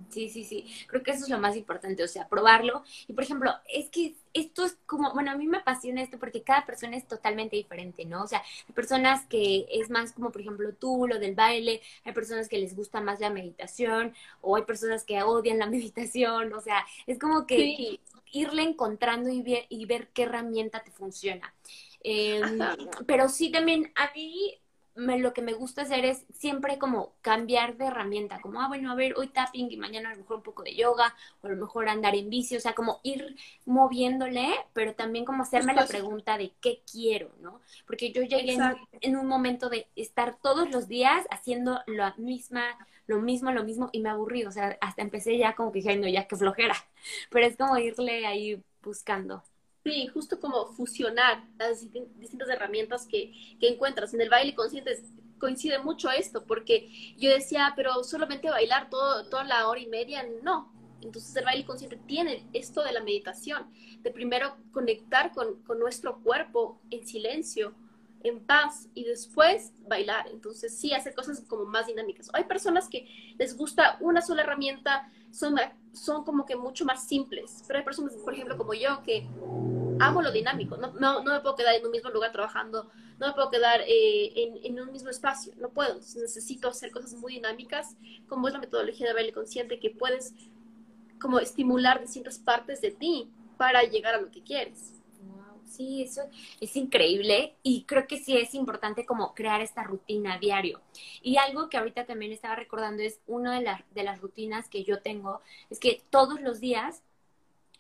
[0.10, 0.66] Sí, sí, sí.
[0.88, 2.84] Creo que eso es lo más importante, o sea, probarlo.
[3.08, 6.42] Y por ejemplo, es que esto es como, bueno, a mí me apasiona esto porque
[6.42, 8.24] cada persona es totalmente diferente, ¿no?
[8.24, 12.14] O sea, hay personas que es más como, por ejemplo, tú, lo del baile, hay
[12.14, 16.62] personas que les gusta más la meditación, o hay personas que odian la meditación, o
[16.62, 18.00] sea, es como que
[18.32, 21.54] irle encontrando y ver, y ver qué herramienta te funciona.
[22.04, 22.60] Em,
[23.06, 24.61] pero sí también a mí
[24.96, 28.96] lo que me gusta hacer es siempre como cambiar de herramienta, como, ah, bueno, a
[28.96, 31.56] ver, hoy tapping y mañana a lo mejor un poco de yoga, o a lo
[31.56, 36.38] mejor andar en bici, o sea, como ir moviéndole, pero también como hacerme la pregunta
[36.38, 37.62] de qué quiero, ¿no?
[37.88, 38.58] Porque yo llegué
[39.02, 42.64] en, un momento de estar todos los días haciendo la misma,
[43.08, 45.96] lo mismo, lo mismo, y me aburrí, o sea, hasta empecé ya como que dije,
[45.98, 46.76] no, ya que flojera,
[47.30, 49.44] pero es como irle ahí buscando.
[49.84, 51.82] Sí, justo como fusionar las
[52.20, 54.14] distintas herramientas que, que encuentras.
[54.14, 54.96] En el baile consciente
[55.40, 60.24] coincide mucho esto, porque yo decía, pero solamente bailar todo, toda la hora y media,
[60.44, 60.72] no.
[61.02, 66.22] Entonces el baile consciente tiene esto de la meditación, de primero conectar con, con nuestro
[66.22, 67.74] cuerpo en silencio,
[68.24, 70.28] en paz y después bailar.
[70.32, 72.30] Entonces sí, hacer cosas como más dinámicas.
[72.34, 75.56] Hay personas que les gusta una sola herramienta, son,
[75.92, 79.28] son como que mucho más simples, pero hay personas, por ejemplo, como yo, que
[80.06, 83.28] amo lo dinámico, no, no, no me puedo quedar en un mismo lugar trabajando, no
[83.28, 87.34] me puedo quedar eh, en, en, un mismo espacio, no puedo, necesito hacer cosas muy
[87.34, 87.96] dinámicas,
[88.28, 90.34] como es la metodología de baile consciente, que puedes
[91.20, 95.02] como estimular distintas partes de ti para llegar a lo que quieres.
[95.72, 96.24] Sí, eso
[96.60, 100.82] es increíble y creo que sí es importante como crear esta rutina diario.
[101.22, 104.84] Y algo que ahorita también estaba recordando es una de, las de las rutinas que
[104.84, 107.04] yo tengo, es que todos los días,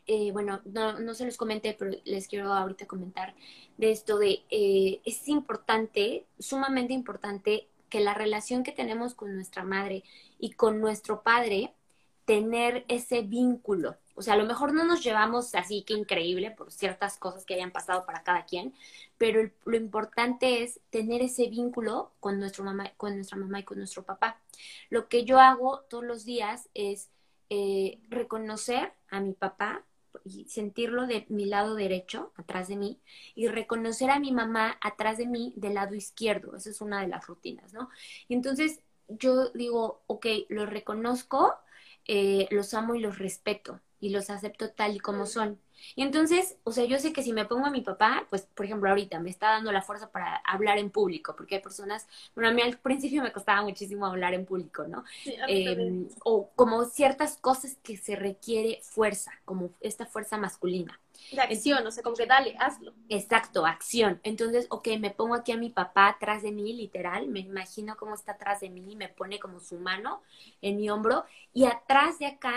[0.07, 3.35] eh, bueno, no, no, se los comenté, pero les quiero ahorita comentar
[3.77, 9.63] de esto de, eh, es importante, sumamente importante, que la relación que tenemos con nuestra
[9.63, 10.03] madre
[10.39, 11.73] y con nuestro padre,
[12.25, 16.71] tener ese vínculo o sea, a lo mejor no nos llevamos así que increíble por
[16.71, 18.73] ciertas cosas que hayan pasado para cada quien,
[19.17, 23.77] pero lo importante es tener ese vínculo con, nuestro mamá, con nuestra mamá y con
[23.79, 24.39] nuestro papá.
[24.91, 27.09] Lo que yo hago todos los días es
[27.49, 29.83] eh, reconocer a mi papá
[30.25, 32.99] y sentirlo de mi lado derecho, atrás de mí,
[33.35, 36.55] y reconocer a mi mamá atrás de mí del lado izquierdo.
[36.55, 37.89] Esa es una de las rutinas, ¿no?
[38.27, 41.53] Y entonces yo digo, ok, los reconozco,
[42.05, 45.59] eh, los amo y los respeto y los acepto tal y como son.
[45.95, 48.65] Y entonces, o sea, yo sé que si me pongo a mi papá, pues, por
[48.65, 52.49] ejemplo, ahorita me está dando la fuerza para hablar en público, porque hay personas, bueno,
[52.49, 55.03] a mí al principio me costaba muchísimo hablar en público, ¿no?
[55.25, 60.99] Em, o como ciertas cosas que se requiere fuerza, como esta fuerza masculina.
[61.37, 62.93] Acción, o sea, como que dale, hazlo.
[63.09, 64.19] Exacto, acción.
[64.23, 68.15] Entonces, ok, me pongo aquí a mi papá atrás de mí, literal, me imagino cómo
[68.15, 70.21] está atrás de mí y me pone como su mano
[70.61, 72.53] en mi hombro y atrás de acá.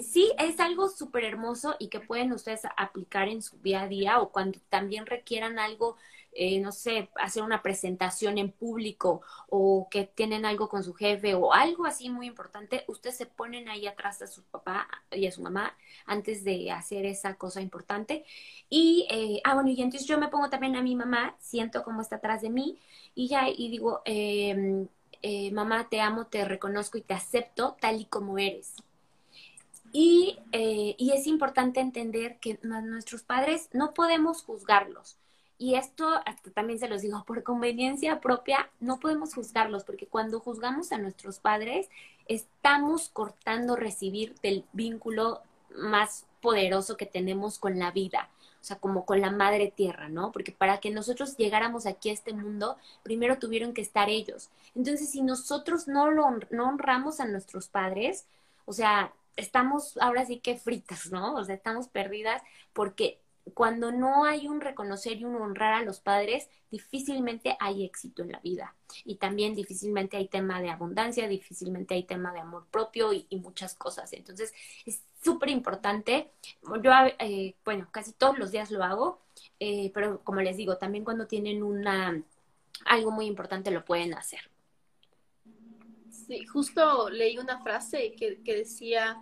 [0.00, 4.20] sí, es algo súper hermoso y que pueden ustedes aplicar en su día a día
[4.20, 5.96] o cuando también requieran algo
[6.34, 11.34] eh, no sé, hacer una presentación en público o que tienen algo con su jefe
[11.34, 15.32] o algo así muy importante, ustedes se ponen ahí atrás a su papá y a
[15.32, 18.24] su mamá antes de hacer esa cosa importante.
[18.68, 22.00] Y, eh, ah, bueno, y entonces yo me pongo también a mi mamá, siento cómo
[22.00, 22.78] está atrás de mí
[23.14, 24.88] y ya, y digo, em,
[25.22, 28.74] eh, mamá, te amo, te reconozco y te acepto tal y como eres.
[29.92, 35.16] Y, eh, y es importante entender que nuestros padres no podemos juzgarlos.
[35.58, 40.40] Y esto hasta también se los digo por conveniencia propia, no podemos juzgarlos porque cuando
[40.40, 41.88] juzgamos a nuestros padres
[42.26, 45.42] estamos cortando recibir del vínculo
[45.76, 48.28] más poderoso que tenemos con la vida
[48.64, 50.32] o sea, como con la madre tierra, ¿no?
[50.32, 54.48] Porque para que nosotros llegáramos aquí a este mundo, primero tuvieron que estar ellos.
[54.74, 58.24] Entonces, si nosotros no, lo, no honramos a nuestros padres,
[58.64, 61.34] o sea, estamos ahora sí que fritas, ¿no?
[61.34, 62.40] O sea, estamos perdidas
[62.72, 63.18] porque
[63.52, 68.32] cuando no hay un reconocer y un honrar a los padres, difícilmente hay éxito en
[68.32, 68.74] la vida.
[69.04, 73.74] Y también difícilmente hay tema de abundancia, difícilmente hay tema de amor propio y, muchas
[73.74, 74.12] cosas.
[74.14, 74.54] Entonces,
[74.86, 76.30] es súper importante.
[76.82, 79.20] Yo, eh, bueno, casi todos los días lo hago,
[79.60, 82.22] eh, pero como les digo, también cuando tienen una
[82.86, 84.40] algo muy importante lo pueden hacer.
[86.10, 89.18] Sí, justo leí una frase que, que decía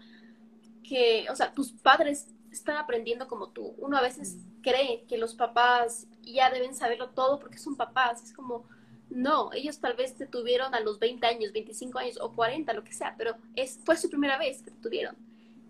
[0.83, 3.75] que, o sea, tus padres están aprendiendo como tú.
[3.79, 8.23] Uno a veces cree que los papás ya deben saberlo todo porque son papás.
[8.23, 8.69] Es como,
[9.11, 12.85] no, ellos tal vez te tuvieron a los 20 años, 25 años o 40, lo
[12.85, 15.17] que sea, pero es, fue su primera vez que te tuvieron.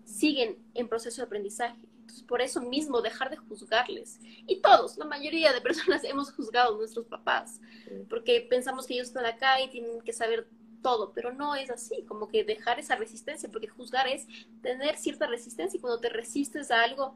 [0.05, 1.77] Siguen en proceso de aprendizaje.
[2.01, 4.19] Entonces, por eso mismo, dejar de juzgarles.
[4.47, 7.61] Y todos, la mayoría de personas hemos juzgado a nuestros papás,
[8.09, 10.47] porque pensamos que ellos están acá y tienen que saber
[10.83, 14.27] todo, pero no es así, como que dejar esa resistencia, porque juzgar es
[14.61, 17.15] tener cierta resistencia y cuando te resistes a algo,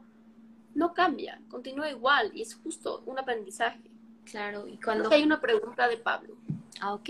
[0.74, 3.80] no cambia, continúa igual y es justo un aprendizaje.
[4.24, 5.10] Claro, y cuando...
[5.12, 6.34] hay una pregunta de Pablo.
[6.80, 7.08] Ah, ok.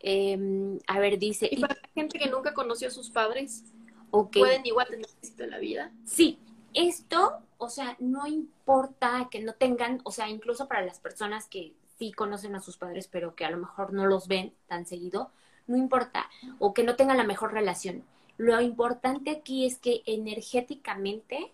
[0.00, 1.48] Em, a ver, dice...
[1.50, 3.64] ¿Y para la gente que nunca conoció a sus padres,
[4.10, 5.92] pueden igual tener éxito en la vida?
[6.04, 6.38] Sí,
[6.74, 11.74] esto, o sea, no importa que no tengan, o sea, incluso para las personas que
[11.98, 15.30] sí conocen a sus padres, pero que a lo mejor no los ven tan seguido,
[15.70, 16.28] no importa,
[16.58, 18.04] o que no tengan la mejor relación.
[18.36, 21.52] Lo importante aquí es que energéticamente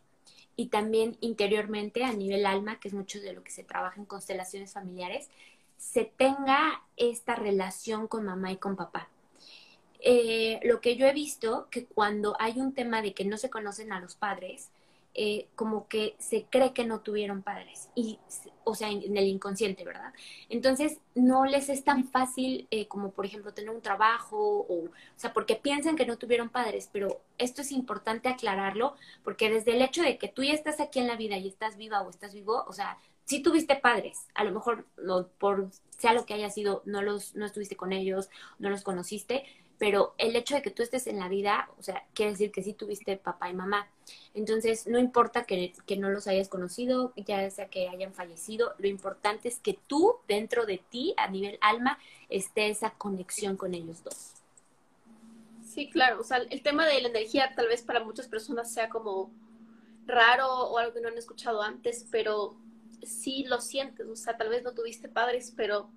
[0.56, 4.06] y también interiormente a nivel alma, que es mucho de lo que se trabaja en
[4.06, 5.28] constelaciones familiares,
[5.76, 9.08] se tenga esta relación con mamá y con papá.
[10.00, 13.50] Eh, lo que yo he visto, que cuando hay un tema de que no se
[13.50, 14.70] conocen a los padres,
[15.18, 18.18] eh, como que se cree que no tuvieron padres, y,
[18.64, 20.12] o sea, en, el inconsciente, ¿verdad?
[20.50, 24.90] Entonces, no les es tan fácil eh, como, por ejemplo, tener un trabajo, o, o
[25.16, 29.82] sea, porque piensan que no tuvieron padres, pero esto es importante aclararlo, porque desde el
[29.82, 32.34] hecho de que tú ya estás aquí en la vida y estás viva o estás
[32.34, 34.86] vivo, o sea, sí tuviste padres, a lo mejor
[35.38, 39.44] por sea lo que haya sido, no los, no estuviste con ellos, no los conociste,
[39.78, 42.62] pero el hecho de que tú estés en la vida, o sea, quiere decir que
[42.62, 43.88] sí tuviste papá y mamá.
[44.34, 49.48] Entonces, no importa que, no los hayas conocido, ya sea que hayan fallecido, lo importante
[49.48, 54.32] es que tú, dentro de ti, a nivel alma, esté esa conexión con ellos dos.
[55.64, 58.88] Sí, claro, o sea, el tema de la energía tal vez para muchas personas sea
[58.88, 59.30] como
[60.06, 62.56] raro o algo que no han escuchado antes, pero
[63.02, 65.90] sí lo sientes, o sea, tal vez no tuviste padres, pero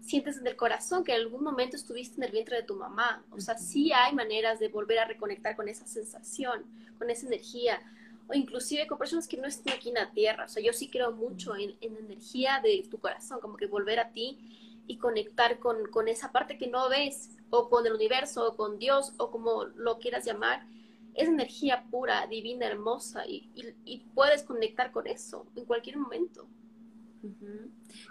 [0.00, 3.24] sientes en el corazón que en algún momento estuviste en el vientre de tu mamá.
[3.30, 6.64] O sea, sí hay maneras de volver a reconectar con esa sensación,
[6.98, 7.80] con esa energía,
[8.26, 10.44] o inclusive con personas que no están aquí en la tierra.
[10.44, 13.66] O sea, yo sí creo mucho en, en la energía de tu corazón, como que
[13.66, 14.38] volver a ti
[14.86, 18.78] y conectar con, con, esa parte que no ves, o con el universo, o con
[18.78, 20.66] Dios, o como lo quieras llamar.
[21.14, 26.46] Es energía pura, divina, hermosa, y, y, y puedes conectar con eso en cualquier momento.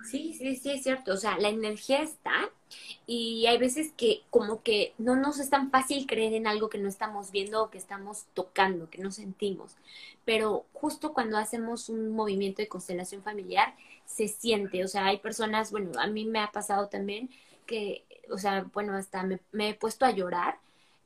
[0.10, 1.14] Sí, sí, sí, es cierto.
[1.14, 2.50] O sea, la energía está
[3.08, 6.78] y hay veces que como que no nos es tan fácil creer en algo que
[6.78, 9.76] no estamos viendo o que estamos tocando, que no sentimos.
[10.26, 14.84] Pero justo cuando hacemos un movimiento de constelación familiar, se siente.
[14.84, 17.30] O sea, hay personas, bueno, a mí me ha pasado también
[17.66, 20.60] que, o sea, bueno, hasta me, he puesto a llorar.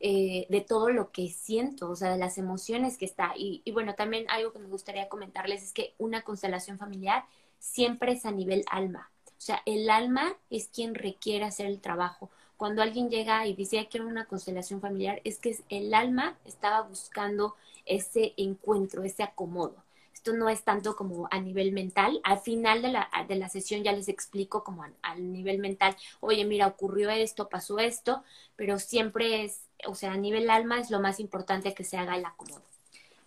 [0.06, 3.32] Eh, de todo lo que siento, o sea, de las emociones que está.
[3.38, 7.24] Y, y bueno, también algo que me gustaría comentarles es que una constelación familiar
[7.64, 9.10] siempre es a nivel alma.
[9.26, 12.30] O sea, el alma es quien requiere hacer el trabajo.
[12.58, 17.56] Cuando alguien llega y dice, quiero una constelación familiar, es que el alma estaba buscando
[17.86, 19.76] ese encuentro, ese acomodo.
[20.14, 22.20] Esto no es tanto como a nivel mental.
[22.24, 26.46] Al final de la, de la sesión ya les explico como al nivel mental, oye,
[26.46, 28.24] mira, ocurrió esto, pasó esto,
[28.56, 32.16] pero siempre es, o sea, a nivel alma es lo más importante que se haga
[32.18, 32.73] el acomodo.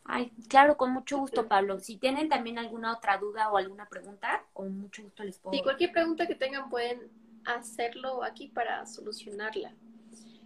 [0.09, 1.81] Ay, claro, con mucho gusto, Pablo.
[1.81, 5.57] Si tienen también alguna otra duda o alguna pregunta, con mucho gusto les puedo.
[5.57, 7.11] Sí, cualquier pregunta que tengan pueden
[7.45, 9.73] hacerlo aquí para solucionarla.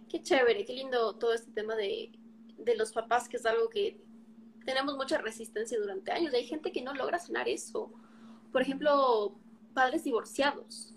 [0.09, 2.11] Qué chévere, qué lindo todo este tema de,
[2.57, 3.97] de los papás, que es algo que
[4.65, 6.33] tenemos mucha resistencia durante años.
[6.33, 7.91] Hay gente que no logra sanar eso.
[8.51, 9.35] Por ejemplo,
[9.73, 10.93] padres divorciados.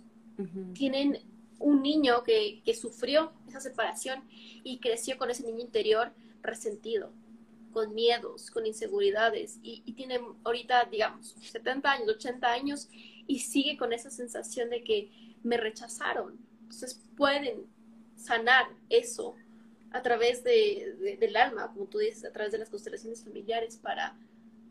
[0.75, 1.21] Tienen
[1.61, 4.25] un niño que, que, sufrió esa separación
[4.65, 6.13] y creció con ese niño interior
[6.43, 7.13] resentido,
[7.75, 12.89] con miedos, con inseguridades y, tiene ahorita, digamos, 70 años, 80 años
[13.27, 15.11] y sigue con esa sensación de que
[15.43, 16.39] me rechazaron.
[16.63, 17.67] Entonces pueden
[18.17, 19.35] sanar eso
[19.91, 24.17] a través de, del alma, como tú dices, a través de las constelaciones familiares para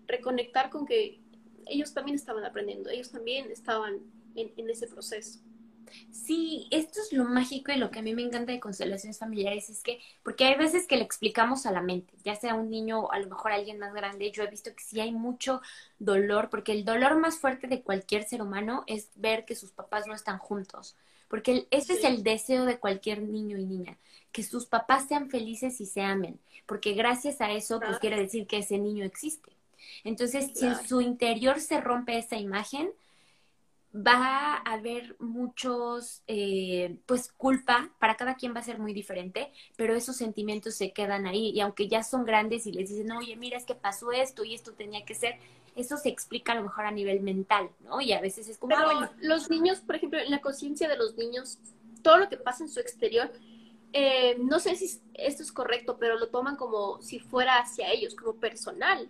[0.07, 1.19] reconectar con que
[1.65, 3.99] ellos también estaban aprendiendo, ellos también estaban
[4.35, 5.39] en ese proceso.
[6.11, 9.69] Sí, esto es lo mágico y lo que a mí me encanta de constelaciones familiares
[9.69, 13.01] es que, porque hay veces que le explicamos a la mente, ya sea un niño
[13.01, 15.61] o a lo mejor alguien más grande, yo he visto que sí hay mucho
[15.99, 20.07] dolor, porque el dolor más fuerte de cualquier ser humano es ver que sus papás
[20.07, 20.95] no están juntos,
[21.27, 23.97] porque ese es el deseo de cualquier niño y niña,
[24.31, 28.47] que sus papás sean felices y se amen, porque gracias a eso, pues quiere decir
[28.47, 29.51] que ese niño existe.
[30.03, 32.91] Entonces, si en su interior se rompe esa imagen,
[33.95, 39.51] va a haber muchos, eh, pues culpa, para cada quien va a ser muy diferente,
[39.77, 43.35] pero esos sentimientos se quedan ahí y aunque ya son grandes y les dicen, oye,
[43.35, 45.37] mira, es que pasó esto y esto tenía que ser,
[45.75, 48.01] eso se explica a lo mejor a nivel mental, ¿no?
[48.01, 48.75] Y a veces es como...
[48.75, 51.59] Pero ah, los niños, por ejemplo, en la conciencia de los niños,
[52.01, 53.31] todo lo que pasa en su exterior,
[53.93, 58.15] eh, no sé si esto es correcto, pero lo toman como si fuera hacia ellos,
[58.15, 59.07] como personal.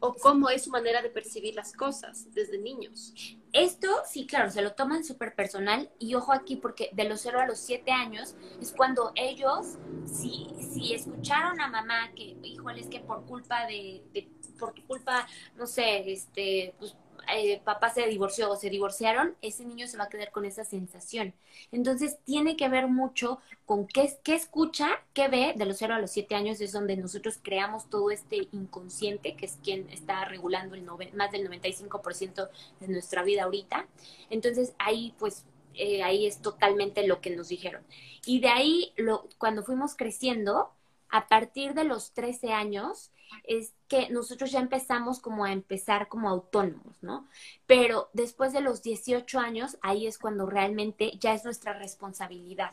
[0.00, 3.14] O cómo es su manera de percibir las cosas desde niños.
[3.54, 7.40] Esto, sí, claro, se lo toman súper personal y ojo aquí porque de los 0
[7.40, 12.88] a los 7 años es cuando ellos, si, si escucharon a mamá que, híjole, es
[12.88, 14.28] que por culpa de, de
[14.58, 16.96] por culpa, no sé, este, pues
[17.32, 20.64] eh, papá se divorció o se divorciaron, ese niño se va a quedar con esa
[20.64, 21.34] sensación.
[21.72, 26.10] Entonces tiene que ver mucho con qué, escucha, qué ve, de los 0 a los
[26.10, 30.84] 7 años es donde nosotros creamos todo este inconsciente, que es quien está regulando el
[31.14, 32.48] más del 95%
[32.80, 33.86] de nuestra vida ahorita.
[34.30, 35.44] Entonces ahí pues
[35.74, 37.82] eh, ahí es totalmente lo que nos dijeron.
[38.24, 40.70] Y de ahí, lo, cuando fuimos creciendo,
[41.10, 43.10] a partir de los 13 años,
[43.42, 47.26] es que nosotros ya empezamos como a empezar como autónomos, ¿no?
[47.66, 52.72] Pero después de los 18 años, ahí es cuando realmente ya es nuestra responsabilidad.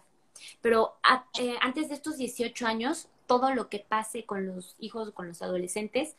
[0.62, 0.95] Pero
[1.39, 5.41] eh, antes de estos 18 años, todo lo que pase con los hijos, con los
[5.41, 6.16] adolescentes,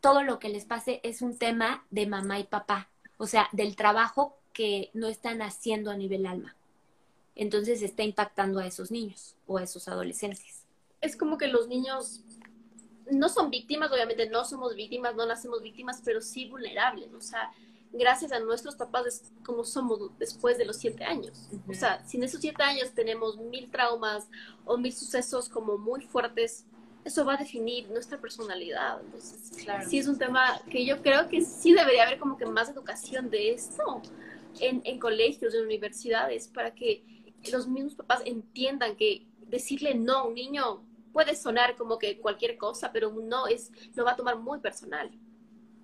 [0.00, 3.76] todo lo que les pase es un tema de mamá y papá, o sea, del
[3.76, 6.54] trabajo que no están haciendo a nivel alma.
[7.34, 10.62] Entonces está impactando a esos niños o a esos adolescentes.
[11.00, 12.22] Es como que los niños
[13.10, 17.50] no son víctimas, obviamente no somos víctimas, no nacemos víctimas, pero sí vulnerables, o sea,
[17.92, 21.48] gracias a nuestros papás como somos después de los siete años.
[21.68, 24.28] O sea, si en esos siete años tenemos mil traumas
[24.64, 26.64] o mil sucesos como muy fuertes,
[27.04, 29.00] eso va a definir nuestra personalidad.
[29.00, 29.56] Entonces,
[29.88, 33.30] sí es un tema que yo creo que sí debería haber como que más educación
[33.30, 34.02] de esto
[34.60, 37.04] en, en colegios, en universidades, para que
[37.52, 40.82] los mismos papás entiendan que decirle no a un niño
[41.16, 45.10] puede sonar como que cualquier cosa, pero no es, lo va a tomar muy personal.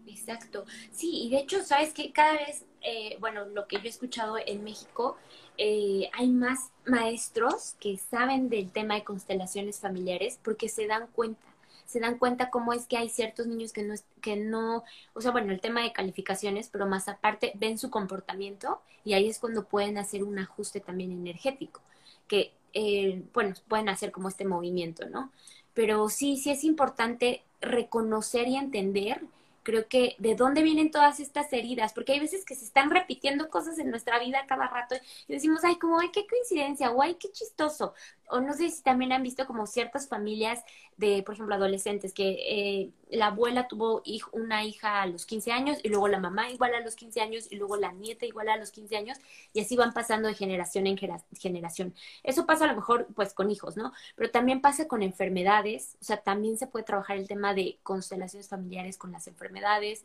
[0.06, 0.66] Exacto.
[0.90, 4.36] Sí, y de hecho, sabes que cada vez, eh, bueno, lo que yo he escuchado
[4.36, 5.16] en México,
[5.56, 11.40] eh, hay más maestros que saben del tema de constelaciones familiares porque se dan cuenta
[11.86, 15.30] se dan cuenta cómo es que hay ciertos niños que no, que no, o sea,
[15.30, 19.64] bueno, el tema de calificaciones, pero más aparte ven su comportamiento y ahí es cuando
[19.64, 21.82] pueden hacer un ajuste también energético,
[22.28, 25.32] que eh, bueno, pueden hacer como este movimiento, ¿no?
[25.74, 29.22] Pero sí, sí es importante reconocer y entender
[29.62, 33.48] creo que de dónde vienen todas estas heridas, porque hay veces que se están repitiendo
[33.48, 34.96] cosas en nuestra vida cada rato
[35.28, 37.94] y decimos, ay, como, ay, qué coincidencia, o ay, qué chistoso.
[38.32, 40.64] O no sé si también han visto como ciertas familias
[40.96, 44.02] de, por ejemplo, adolescentes, que eh, la abuela tuvo
[44.32, 47.46] una hija a los 15 años y luego la mamá igual a los 15 años
[47.50, 49.18] y luego la nieta igual a los 15 años
[49.52, 51.94] y así van pasando de generación en generación.
[52.22, 53.92] Eso pasa a lo mejor pues con hijos, ¿no?
[54.16, 58.48] Pero también pasa con enfermedades, o sea, también se puede trabajar el tema de constelaciones
[58.48, 60.04] familiares con las enfermedades,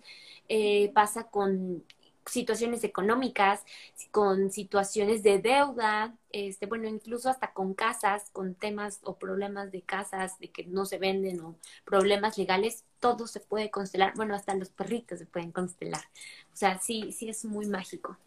[0.49, 1.83] eh, pasa con
[2.27, 3.63] situaciones económicas,
[4.11, 9.81] con situaciones de deuda, este, bueno, incluso hasta con casas, con temas o problemas de
[9.81, 11.55] casas, de que no se venden o
[11.85, 16.03] problemas legales, todo se puede constelar, bueno, hasta los perritos se pueden constelar.
[16.53, 18.17] O sea, sí, sí es muy mágico.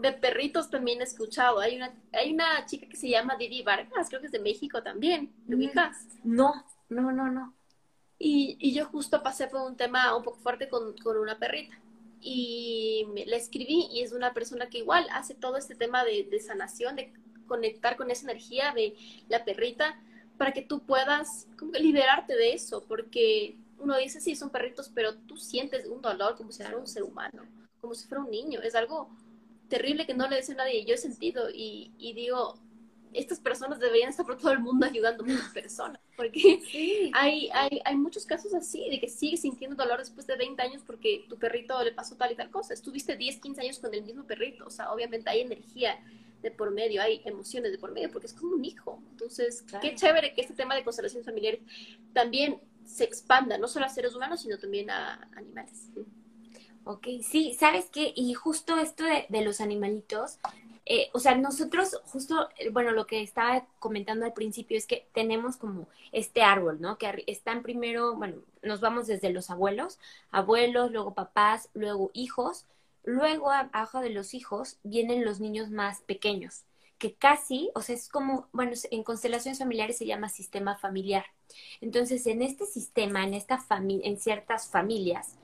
[0.00, 1.60] De perritos también he escuchado.
[1.60, 4.82] Hay una, hay una chica que se llama Didi Vargas, creo que es de México
[4.82, 5.30] también.
[5.46, 6.06] ¿Lo mm, ubicas?
[6.24, 7.54] No, no, no, no.
[8.18, 11.78] Y, yo justo pasé por un tema un poco fuerte con, con una perrita.
[12.20, 16.96] Y le escribí y es una persona que igual hace todo este tema de, sanación,
[16.96, 17.12] de
[17.46, 18.94] conectar con esa energía de
[19.28, 20.00] la perrita
[20.36, 24.90] para que tú puedas como que liberarte de eso, porque uno dice, sí, son perritos,
[24.94, 27.46] pero tú sientes un dolor como si fuera un ser humano,
[27.80, 28.60] como si fuera un niño.
[28.60, 29.10] Es algo
[29.68, 30.84] terrible que no le deseo a nadie.
[30.84, 32.58] Yo he sentido y, y digo,
[33.12, 36.60] estas personas deberían estar por todo el mundo ayudando a otras personas, porque
[37.14, 40.82] hay, hay, hay muchos casos así, de que sigues sintiendo dolor después de 20 años
[40.86, 42.74] porque tu perrito le pasó tal y tal cosa.
[42.74, 45.98] Estuviste 10, 15 años con el mismo perrito, o sea, obviamente hay energía
[46.42, 49.02] de por medio, hay emociones de por medio, porque es como un hijo.
[49.10, 51.60] Entonces, qué chévere que este tema de constelaciones familiares
[52.12, 55.90] también se expanda, no solo a seres humanos, sino también a animales.
[56.84, 58.12] Ok, sí, ¿sabes qué?
[58.16, 60.38] Y justo esto de, de los animalitos,
[60.90, 65.06] eh, o sea, nosotros justo, eh, bueno, lo que estaba comentando al principio es que
[65.12, 66.96] tenemos como este árbol, ¿no?
[66.96, 69.98] Que están primero, bueno, nos vamos desde los abuelos,
[70.30, 72.64] abuelos, luego papás, luego hijos,
[73.04, 76.62] luego abajo de los hijos vienen los niños más pequeños,
[76.96, 81.26] que casi, o sea, es como, bueno, en constelaciones familiares se llama sistema familiar.
[81.82, 85.36] Entonces, en este sistema, en esta familia, en ciertas familias,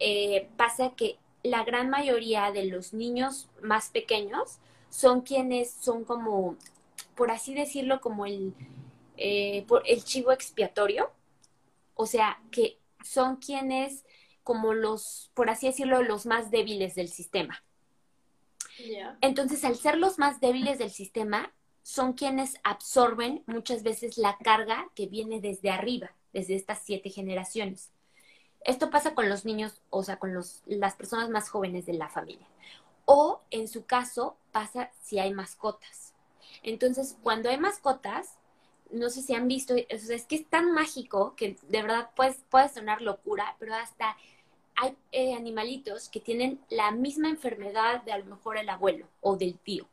[0.00, 4.58] eh, pasa que la gran mayoría de los niños más pequeños
[4.90, 6.56] son quienes son como,
[7.14, 8.54] por así decirlo, como el,
[9.16, 11.10] eh, el chivo expiatorio.
[11.94, 14.04] O sea, que son quienes,
[14.42, 17.62] como los, por así decirlo, los más débiles del sistema.
[19.20, 24.88] Entonces, al ser los más débiles del sistema, son quienes absorben muchas veces la carga
[24.94, 27.90] que viene desde arriba, desde estas siete generaciones.
[28.62, 32.08] Esto pasa con los niños, o sea, con los, las personas más jóvenes de la
[32.08, 32.46] familia.
[33.04, 36.14] O en su caso pasa si hay mascotas.
[36.62, 38.38] Entonces, cuando hay mascotas,
[38.90, 42.68] no sé si han visto, es que es tan mágico que de verdad puede, puede
[42.68, 44.16] sonar locura, pero hasta
[44.76, 49.36] hay eh, animalitos que tienen la misma enfermedad de a lo mejor el abuelo o
[49.36, 49.86] del tío.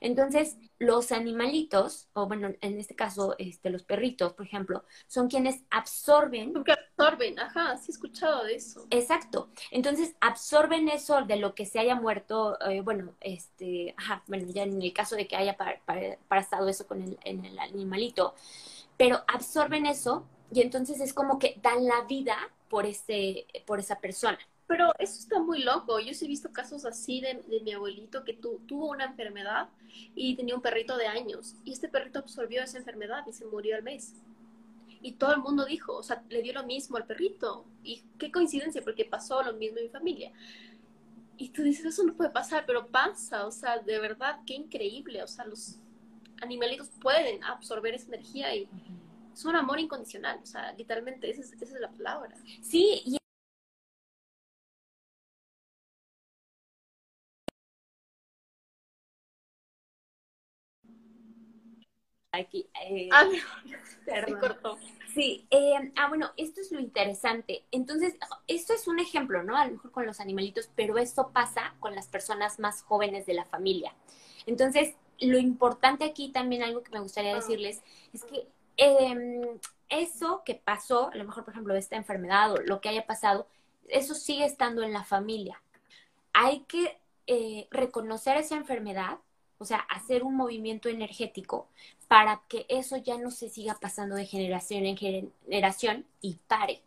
[0.00, 5.62] Entonces, los animalitos, o bueno, en este caso, este, los perritos, por ejemplo, son quienes
[5.70, 6.52] absorben.
[6.52, 8.86] Porque absorben, ajá, sí he escuchado de eso.
[8.90, 9.50] Exacto.
[9.70, 14.64] Entonces, absorben eso de lo que se haya muerto, eh, bueno, este, ajá, bueno, ya
[14.64, 15.56] en el caso de que haya
[16.28, 18.34] pasado eso con el, en el animalito,
[18.96, 22.36] pero absorben eso y entonces es como que dan la vida
[22.68, 24.38] por, ese, por esa persona.
[24.72, 26.00] Pero eso está muy loco.
[26.00, 29.68] Yo sí he visto casos así de, mi abuelito que tuvo una enfermedad
[30.14, 31.56] y tenía un perrito de años.
[31.62, 34.14] Y este perrito absorbió esa enfermedad y se murió al mes.
[35.02, 37.66] Y todo el mundo dijo, o sea, le dio lo mismo al perrito.
[37.84, 40.32] Y qué coincidencia, porque pasó lo mismo en mi familia.
[41.36, 43.44] Y tú dices, eso no puede pasar, pero pasa.
[43.44, 45.22] O sea, de verdad, qué increíble.
[45.22, 45.80] O sea, los
[46.40, 48.66] animalitos pueden absorber esa energía y
[49.34, 50.40] es un amor incondicional.
[50.42, 52.34] O sea, literalmente, esa es, esa es la palabra.
[52.62, 53.21] Sí, y
[62.32, 62.66] aquí.
[62.82, 63.26] Eh, ah,
[64.04, 64.78] se cortó.
[65.14, 67.64] Sí, eh, ah, bueno, esto es lo interesante.
[67.70, 68.14] Entonces,
[68.46, 69.56] esto es un ejemplo, ¿no?
[69.56, 73.34] A lo mejor con los animalitos, pero esto pasa con las personas más jóvenes de
[73.34, 73.94] la familia.
[74.46, 77.36] Entonces, lo importante aquí también, algo que me gustaría ah.
[77.36, 79.58] decirles, es que em,
[79.88, 83.46] eso que pasó, a lo mejor, por ejemplo, esta enfermedad o lo que haya pasado,
[83.88, 85.62] eso sigue estando en la familia.
[86.32, 89.18] Hay que eh, reconocer esa enfermedad,
[89.58, 91.68] o sea, hacer un movimiento energético
[92.12, 96.82] para que eso ya no se siga pasando de generación en generación y pare.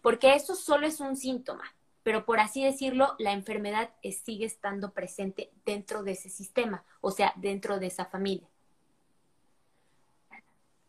[0.00, 3.90] Porque eso solo es un síntoma, pero por así decirlo, la enfermedad
[4.24, 8.48] sigue estando presente dentro de ese sistema, o sea, dentro de esa familia.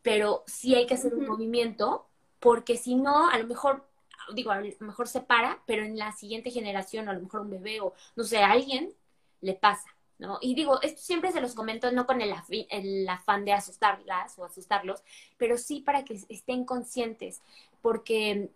[0.01, 2.07] Pero sí hay que hacer un movimiento,
[2.39, 3.85] porque si no, a lo mejor,
[4.33, 7.49] digo, a lo mejor se para, pero en la siguiente generación, a lo mejor un
[7.49, 8.93] bebé o, no sé, a alguien
[9.41, 9.89] le pasa.
[10.21, 10.37] ¿No?
[10.39, 12.31] Y digo, esto siempre se los comento no con el,
[12.69, 15.03] el, afán de asustarlas o asustarlos,
[15.37, 17.41] pero sí para que estén conscientes,
[17.81, 18.51] porque,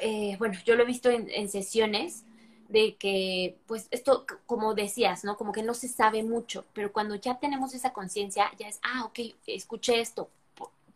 [0.00, 2.24] eh, bueno, yo lo he visto en, sesiones
[2.68, 5.36] de que, pues, esto, como decías, ¿no?
[5.36, 9.04] Como que no se sabe mucho, pero cuando ya tenemos esa conciencia, ya es, ah,
[9.04, 9.18] ok,
[9.48, 10.30] escuché esto,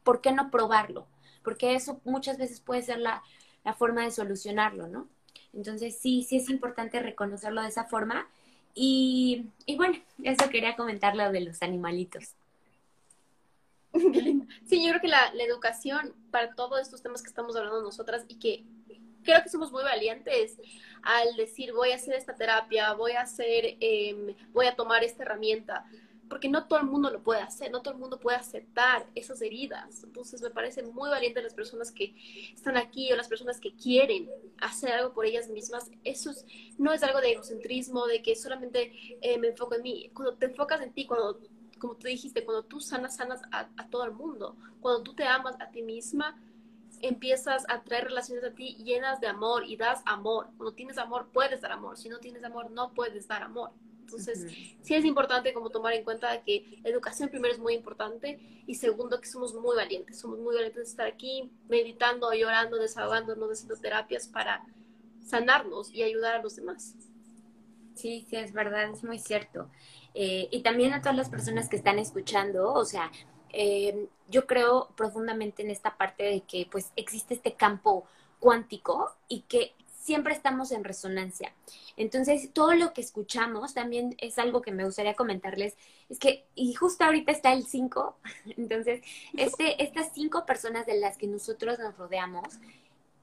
[0.05, 1.07] ¿por, qué no probarlo?
[1.43, 3.25] Porque eso muchas veces puede ser la,
[3.65, 5.09] la forma de solucionarlo, ¿no?
[5.53, 8.29] Entonces, sí, sí es importante reconocerlo de esa forma
[8.75, 9.47] y,
[9.77, 12.35] bueno, eso quería comentar lo de los animalitos.
[14.67, 18.39] Sí, yo creo que la, educación para todos estos temas que estamos hablando nosotras y
[18.39, 18.65] que
[19.25, 20.59] creo que somos muy valientes
[21.03, 25.23] al decir voy a hacer esta terapia, voy a hacer, em, voy a tomar esta
[25.23, 25.85] herramienta,
[26.29, 29.41] porque no todo el mundo lo puede hacer, no todo el mundo puede aceptar esas
[29.43, 30.03] heridas.
[30.05, 32.15] Entonces me parece muy valiente las personas que
[32.53, 34.29] están aquí o las personas que quieren
[34.61, 35.91] hacer algo por ellas mismas.
[36.05, 36.33] Eso
[36.77, 40.11] no es algo de egocentrismo, de que solamente eh, me enfoco en mí.
[40.15, 41.41] Cuando te enfocas en ti, cuando,
[41.79, 44.57] como tú dijiste, cuando tú sanas, sanas a, a todo el mundo.
[44.81, 46.41] Cuando tú te amas a ti misma,
[47.01, 50.49] empiezas a traer relaciones a ti llenas de amor y das amor.
[50.57, 51.97] Cuando tienes amor, puedes dar amor.
[51.97, 53.73] Si no tienes amor, no puedes dar amor.
[54.09, 54.47] Entonces,
[54.81, 59.21] sí es importante como tomar en cuenta que educación primero es muy importante y segundo
[59.21, 64.27] que somos muy valientes, somos muy valientes de estar aquí meditando, llorando, desahogándonos, haciendo terapias
[64.27, 64.65] para
[65.27, 66.95] sanarnos y ayudar a los demás.
[67.95, 69.69] Sí, sí, es verdad, es muy cierto.
[70.15, 73.13] Eh, y también a todas las personas que están escuchando, o sea,
[73.53, 78.07] eh, yo creo profundamente en esta parte de que pues existe este campo
[78.41, 79.75] cuántico y que
[80.09, 81.53] siempre estamos en resonancia.
[81.99, 85.77] Entonces, todo lo que escuchamos también es algo que me gustaría comentarles.
[86.09, 88.17] Es que, y justo ahorita está el 5,
[88.57, 89.03] entonces,
[89.35, 92.55] este, estas cinco personas de las que nosotros nos rodeamos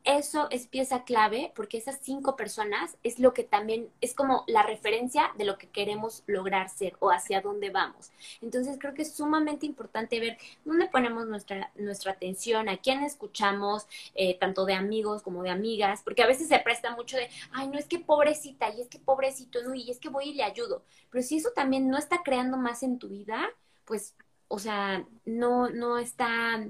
[0.05, 4.63] eso es pieza clave porque esas cinco personas es lo que también es como la
[4.63, 8.11] referencia de lo que queremos lograr ser o hacia dónde vamos.
[8.41, 13.87] Entonces creo que es sumamente importante ver dónde ponemos nuestra, nuestra atención, a quién escuchamos,
[14.13, 17.67] eh, tanto de amigos como de amigas, porque a veces se presta mucho de, ay,
[17.67, 20.43] no es que pobrecita, y es que pobrecito, no, y es que voy y le
[20.43, 20.83] ayudo.
[21.09, 23.49] Pero si eso también no está creando más en tu vida,
[23.85, 24.15] pues,
[24.47, 26.63] o sea, no, no está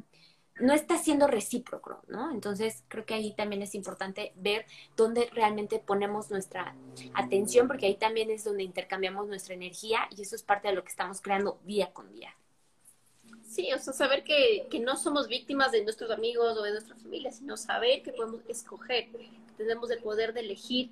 [0.59, 2.31] no está siendo recíproco, ¿no?
[2.31, 6.75] Entonces creo que ahí también es importante ver dónde realmente ponemos nuestra
[7.13, 10.83] atención, porque ahí también es donde intercambiamos nuestra energía y eso es parte de lo
[10.83, 12.33] que estamos creando día con día.
[13.43, 17.31] Sí, o sea, saber que, no somos víctimas de nuestros amigos o de nuestra familia,
[17.31, 20.89] sino saber que podemos escoger, que tenemos el poder de elegir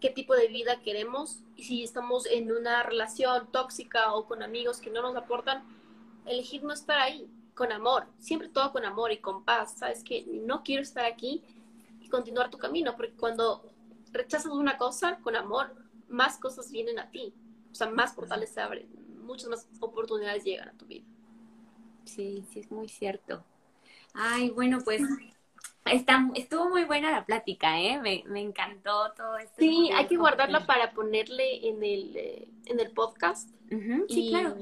[0.00, 4.80] qué tipo de vida queremos y si estamos en una relación tóxica o con amigos
[4.80, 5.62] que no nos aportan,
[6.26, 10.24] elegir no estar ahí con amor, siempre todo con amor y con paz, sabes que
[10.26, 11.42] no quiero estar aquí
[12.00, 13.62] y continuar tu camino, porque cuando
[14.12, 15.74] rechazas una cosa con amor,
[16.08, 17.34] más cosas vienen a ti,
[17.70, 18.88] o sea, más portales se abren,
[19.22, 21.04] muchas más oportunidades llegan a tu vida.
[22.04, 23.44] Sí, sí, es muy cierto.
[24.14, 25.02] Ay, bueno, pues
[25.84, 27.98] Está, estuvo muy buena la plática, ¿eh?
[28.00, 29.56] Me, me encantó todo esto.
[29.58, 33.50] Sí, hay que guardarla para ponerle en el, eh, en el podcast.
[34.08, 34.56] sí, claro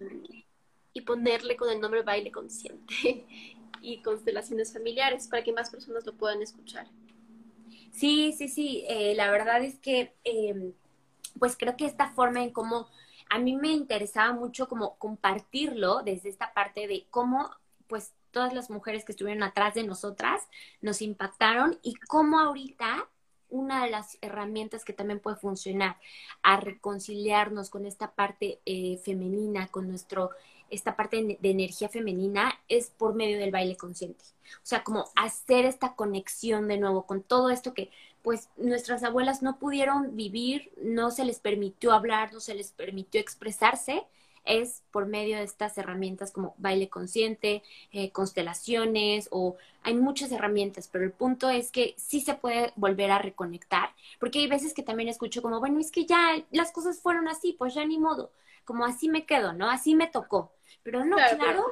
[0.92, 3.26] y ponerle con el nombre baile consciente
[3.82, 6.86] y constelaciones familiares para que más personas lo puedan escuchar.
[7.92, 10.72] Sí, sí, sí, eh, la verdad es que em,
[11.38, 12.88] pues creo que esta forma en cómo
[13.28, 17.50] a mí me interesaba mucho como compartirlo desde esta parte de cómo
[17.86, 20.42] pues todas las mujeres que estuvieron atrás de nosotras
[20.80, 23.08] nos impactaron y cómo ahorita
[23.48, 25.96] una de las herramientas que también puede funcionar
[26.42, 30.30] a reconciliarnos con esta parte eh, femenina, con nuestro
[30.70, 34.24] esta parte de energía femenina es por medio del baile consciente.
[34.56, 37.90] O sea, como hacer esta conexión de nuevo con todo esto que
[38.22, 43.20] pues nuestras abuelas no pudieron vivir, no se les permitió hablar, no se les permitió
[43.20, 44.04] expresarse,
[44.44, 47.62] es por medio de estas herramientas como baile consciente,
[47.92, 53.10] eh, constelaciones o hay muchas herramientas, pero el punto es que sí se puede volver
[53.10, 57.00] a reconectar, porque hay veces que también escucho como, bueno, es que ya las cosas
[57.00, 58.32] fueron así, pues ya ni modo,
[58.64, 59.70] como así me quedo, ¿no?
[59.70, 60.52] Así me tocó.
[60.82, 61.66] Pero no, claro.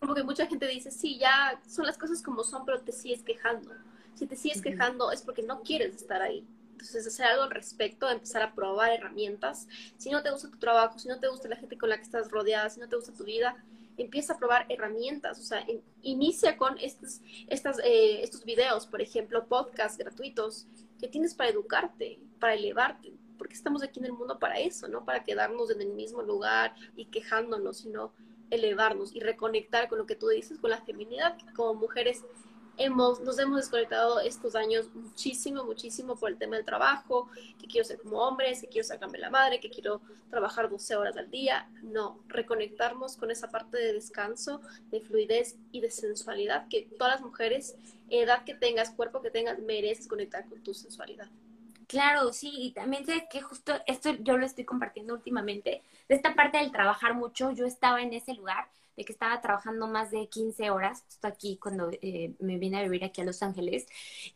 [0.00, 3.22] como que mucha gente dice, sí, ya son las cosas como son, pero te sigues
[3.22, 3.70] quejando.
[4.14, 6.46] Si te sigues quejando es porque no quieres estar ahí.
[6.72, 9.68] Entonces, hacer algo al respecto, empezar a probar herramientas.
[9.98, 12.04] Si no te gusta tu trabajo, si no te gusta la gente con la que
[12.04, 13.62] estás rodeada, si no te gusta tu vida,
[13.98, 15.38] empieza a probar herramientas.
[15.38, 15.64] O sea,
[16.02, 20.66] inicia con estos, estas, eh, estos videos, por ejemplo, podcasts gratuitos
[20.98, 23.12] que tienes para educarte, para elevarte.
[23.40, 26.74] Porque estamos aquí en el mundo para eso, no para quedarnos en el mismo lugar
[26.94, 28.12] y quejándonos, sino
[28.50, 32.22] elevarnos y reconectar con lo que tú dices, con la feminidad, que como mujeres
[32.76, 37.86] hemos, nos hemos desconectado estos años muchísimo, muchísimo por el tema del trabajo, que quiero
[37.86, 41.66] ser como hombres, que quiero sacarme la madre, que quiero trabajar 12 horas al día.
[41.82, 44.60] No, reconectarnos con esa parte de descanso,
[44.90, 47.74] de fluidez y de sensualidad que todas las mujeres,
[48.10, 51.30] edad que tengas, cuerpo que tengas, mereces conectar con tu sensualidad.
[51.90, 56.34] Claro, sí, y también sé que justo esto yo lo estoy compartiendo últimamente, de esta
[56.36, 60.28] parte del trabajar mucho, yo estaba en ese lugar de que estaba trabajando más de
[60.28, 63.86] 15 horas, justo aquí cuando eh, me vine a vivir aquí a Los Ángeles,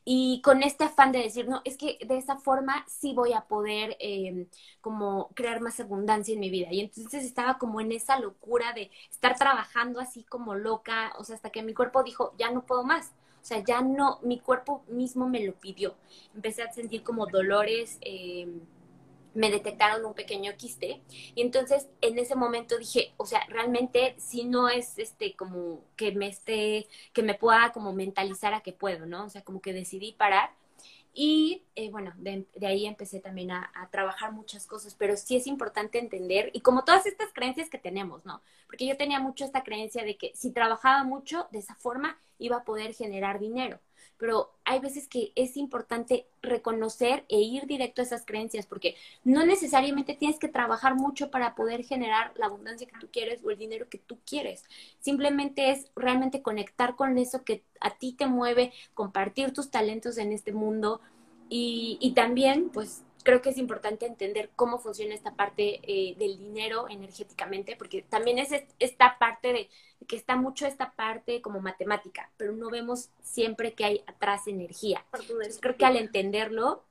[0.04, 3.42] y con este afán de decir, no, es que de esa forma sí voy a
[3.42, 4.48] poder em,
[4.80, 6.68] como crear más abundancia en mi vida.
[6.72, 11.36] Y entonces estaba como en esa locura de estar trabajando así como loca, o sea,
[11.36, 13.12] hasta que mi cuerpo dijo, ya no puedo más.
[13.44, 15.96] O sea, ya no, mi cuerpo mismo me lo pidió.
[16.34, 18.60] Empecé a sentir como dolores, em,
[19.34, 21.02] me detectaron un pequeño quiste
[21.34, 26.12] y entonces en ese momento dije, o sea, realmente si no es este como que
[26.12, 29.26] me esté, que me pueda como mentalizar a que puedo, ¿no?
[29.26, 30.50] O sea, como que decidí parar
[31.14, 35.46] y eh, bueno, de, ahí empecé también a, a, trabajar muchas cosas, pero sí es
[35.46, 38.42] importante entender, y como todas estas creencias que tenemos, ¿no?
[38.66, 42.56] Porque yo tenía mucho esta creencia de que si trabajaba mucho, de esa forma iba
[42.56, 43.80] a poder generar dinero
[44.24, 49.44] pero hay veces que es importante reconocer e ir directo a esas creencias, porque no
[49.44, 53.58] necesariamente tienes que trabajar mucho para poder generar la abundancia que tú quieres o el
[53.58, 54.64] dinero que tú quieres.
[54.98, 60.32] Simplemente es realmente conectar con eso que a ti te mueve, compartir tus talentos en
[60.32, 61.02] este mundo
[61.50, 66.38] y, y también, pues, creo que es importante entender cómo funciona esta parte eh, del
[66.38, 69.70] dinero energéticamente, porque también es esta parte de
[70.06, 75.04] que está mucho esta parte como matemática, pero no vemos siempre que hay atrás energía.
[75.12, 76.84] Entonces, creo que al entenderlo,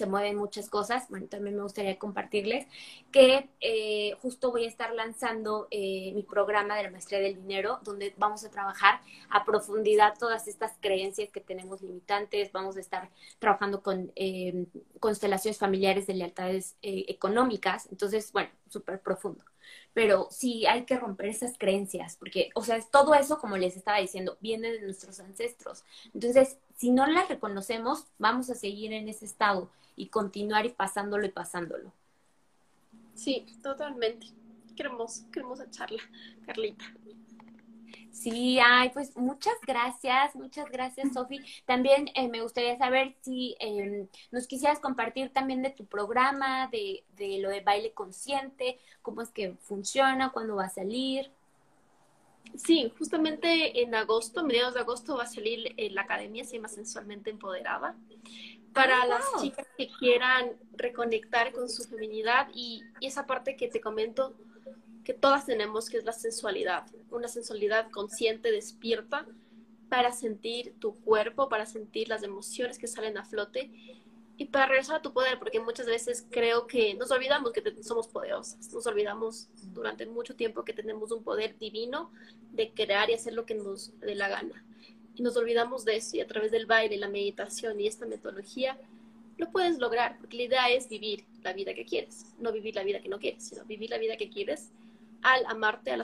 [0.00, 1.10] se mueven muchas cosas.
[1.10, 2.66] Bueno, también me gustaría compartirles
[3.12, 7.80] que eh, justo voy a estar lanzando eh, mi programa de la maestría del dinero,
[7.84, 12.50] donde vamos a trabajar a profundidad todas estas creencias que tenemos limitantes.
[12.50, 14.64] Vamos a estar trabajando con eh,
[15.00, 17.86] constelaciones familiares de lealtades económicas.
[17.90, 19.44] Entonces, bueno, súper profundo.
[19.92, 23.98] Pero sí hay que romper esas creencias, porque, o sea, todo eso, como les estaba
[23.98, 25.84] diciendo, viene de nuestros ancestros.
[26.14, 31.26] Entonces, si no las reconocemos, vamos a seguir en ese estado y continuar y pasándolo
[31.26, 31.92] y pasándolo.
[33.12, 34.28] Sí, totalmente.
[34.74, 36.02] Queremos, queremos charla,
[36.46, 36.86] Carlita.
[38.10, 41.40] Sí, ay, pues muchas gracias, muchas gracias, Sofi.
[41.66, 47.04] También eh, me gustaría saber si em, nos quisieras compartir también de tu programa, de,
[47.14, 51.30] de, lo de baile consciente, cómo es que funciona, cuándo va a salir.
[52.56, 57.30] Sí, justamente en agosto, mediados de agosto, va a salir la academia, se llama Sensualmente
[57.30, 57.96] Empoderada
[58.72, 64.34] para las chicas que quieran reconectar con su feminidad y, esa parte que te comento
[65.04, 69.26] que todas tenemos, que es la sensualidad, una sensualidad consciente, despierta,
[69.88, 73.70] para sentir tu cuerpo, para sentir las emociones que salen a flote
[74.40, 78.08] y para regresar a tu poder, porque muchas veces creo que nos olvidamos que somos
[78.08, 82.10] poderosas, nos olvidamos durante mucho tiempo que tenemos un poder divino
[82.52, 84.64] de crear y hacer lo que nos dé la gana.
[85.14, 88.78] Y nos olvidamos de eso y a través del baile, la meditación y esta metodología
[89.36, 92.82] lo puedes lograr, porque la idea es vivir la vida que quieres, no vivir la
[92.82, 94.70] vida que no quieres, sino vivir la vida que quieres
[95.20, 96.00] al amarte, al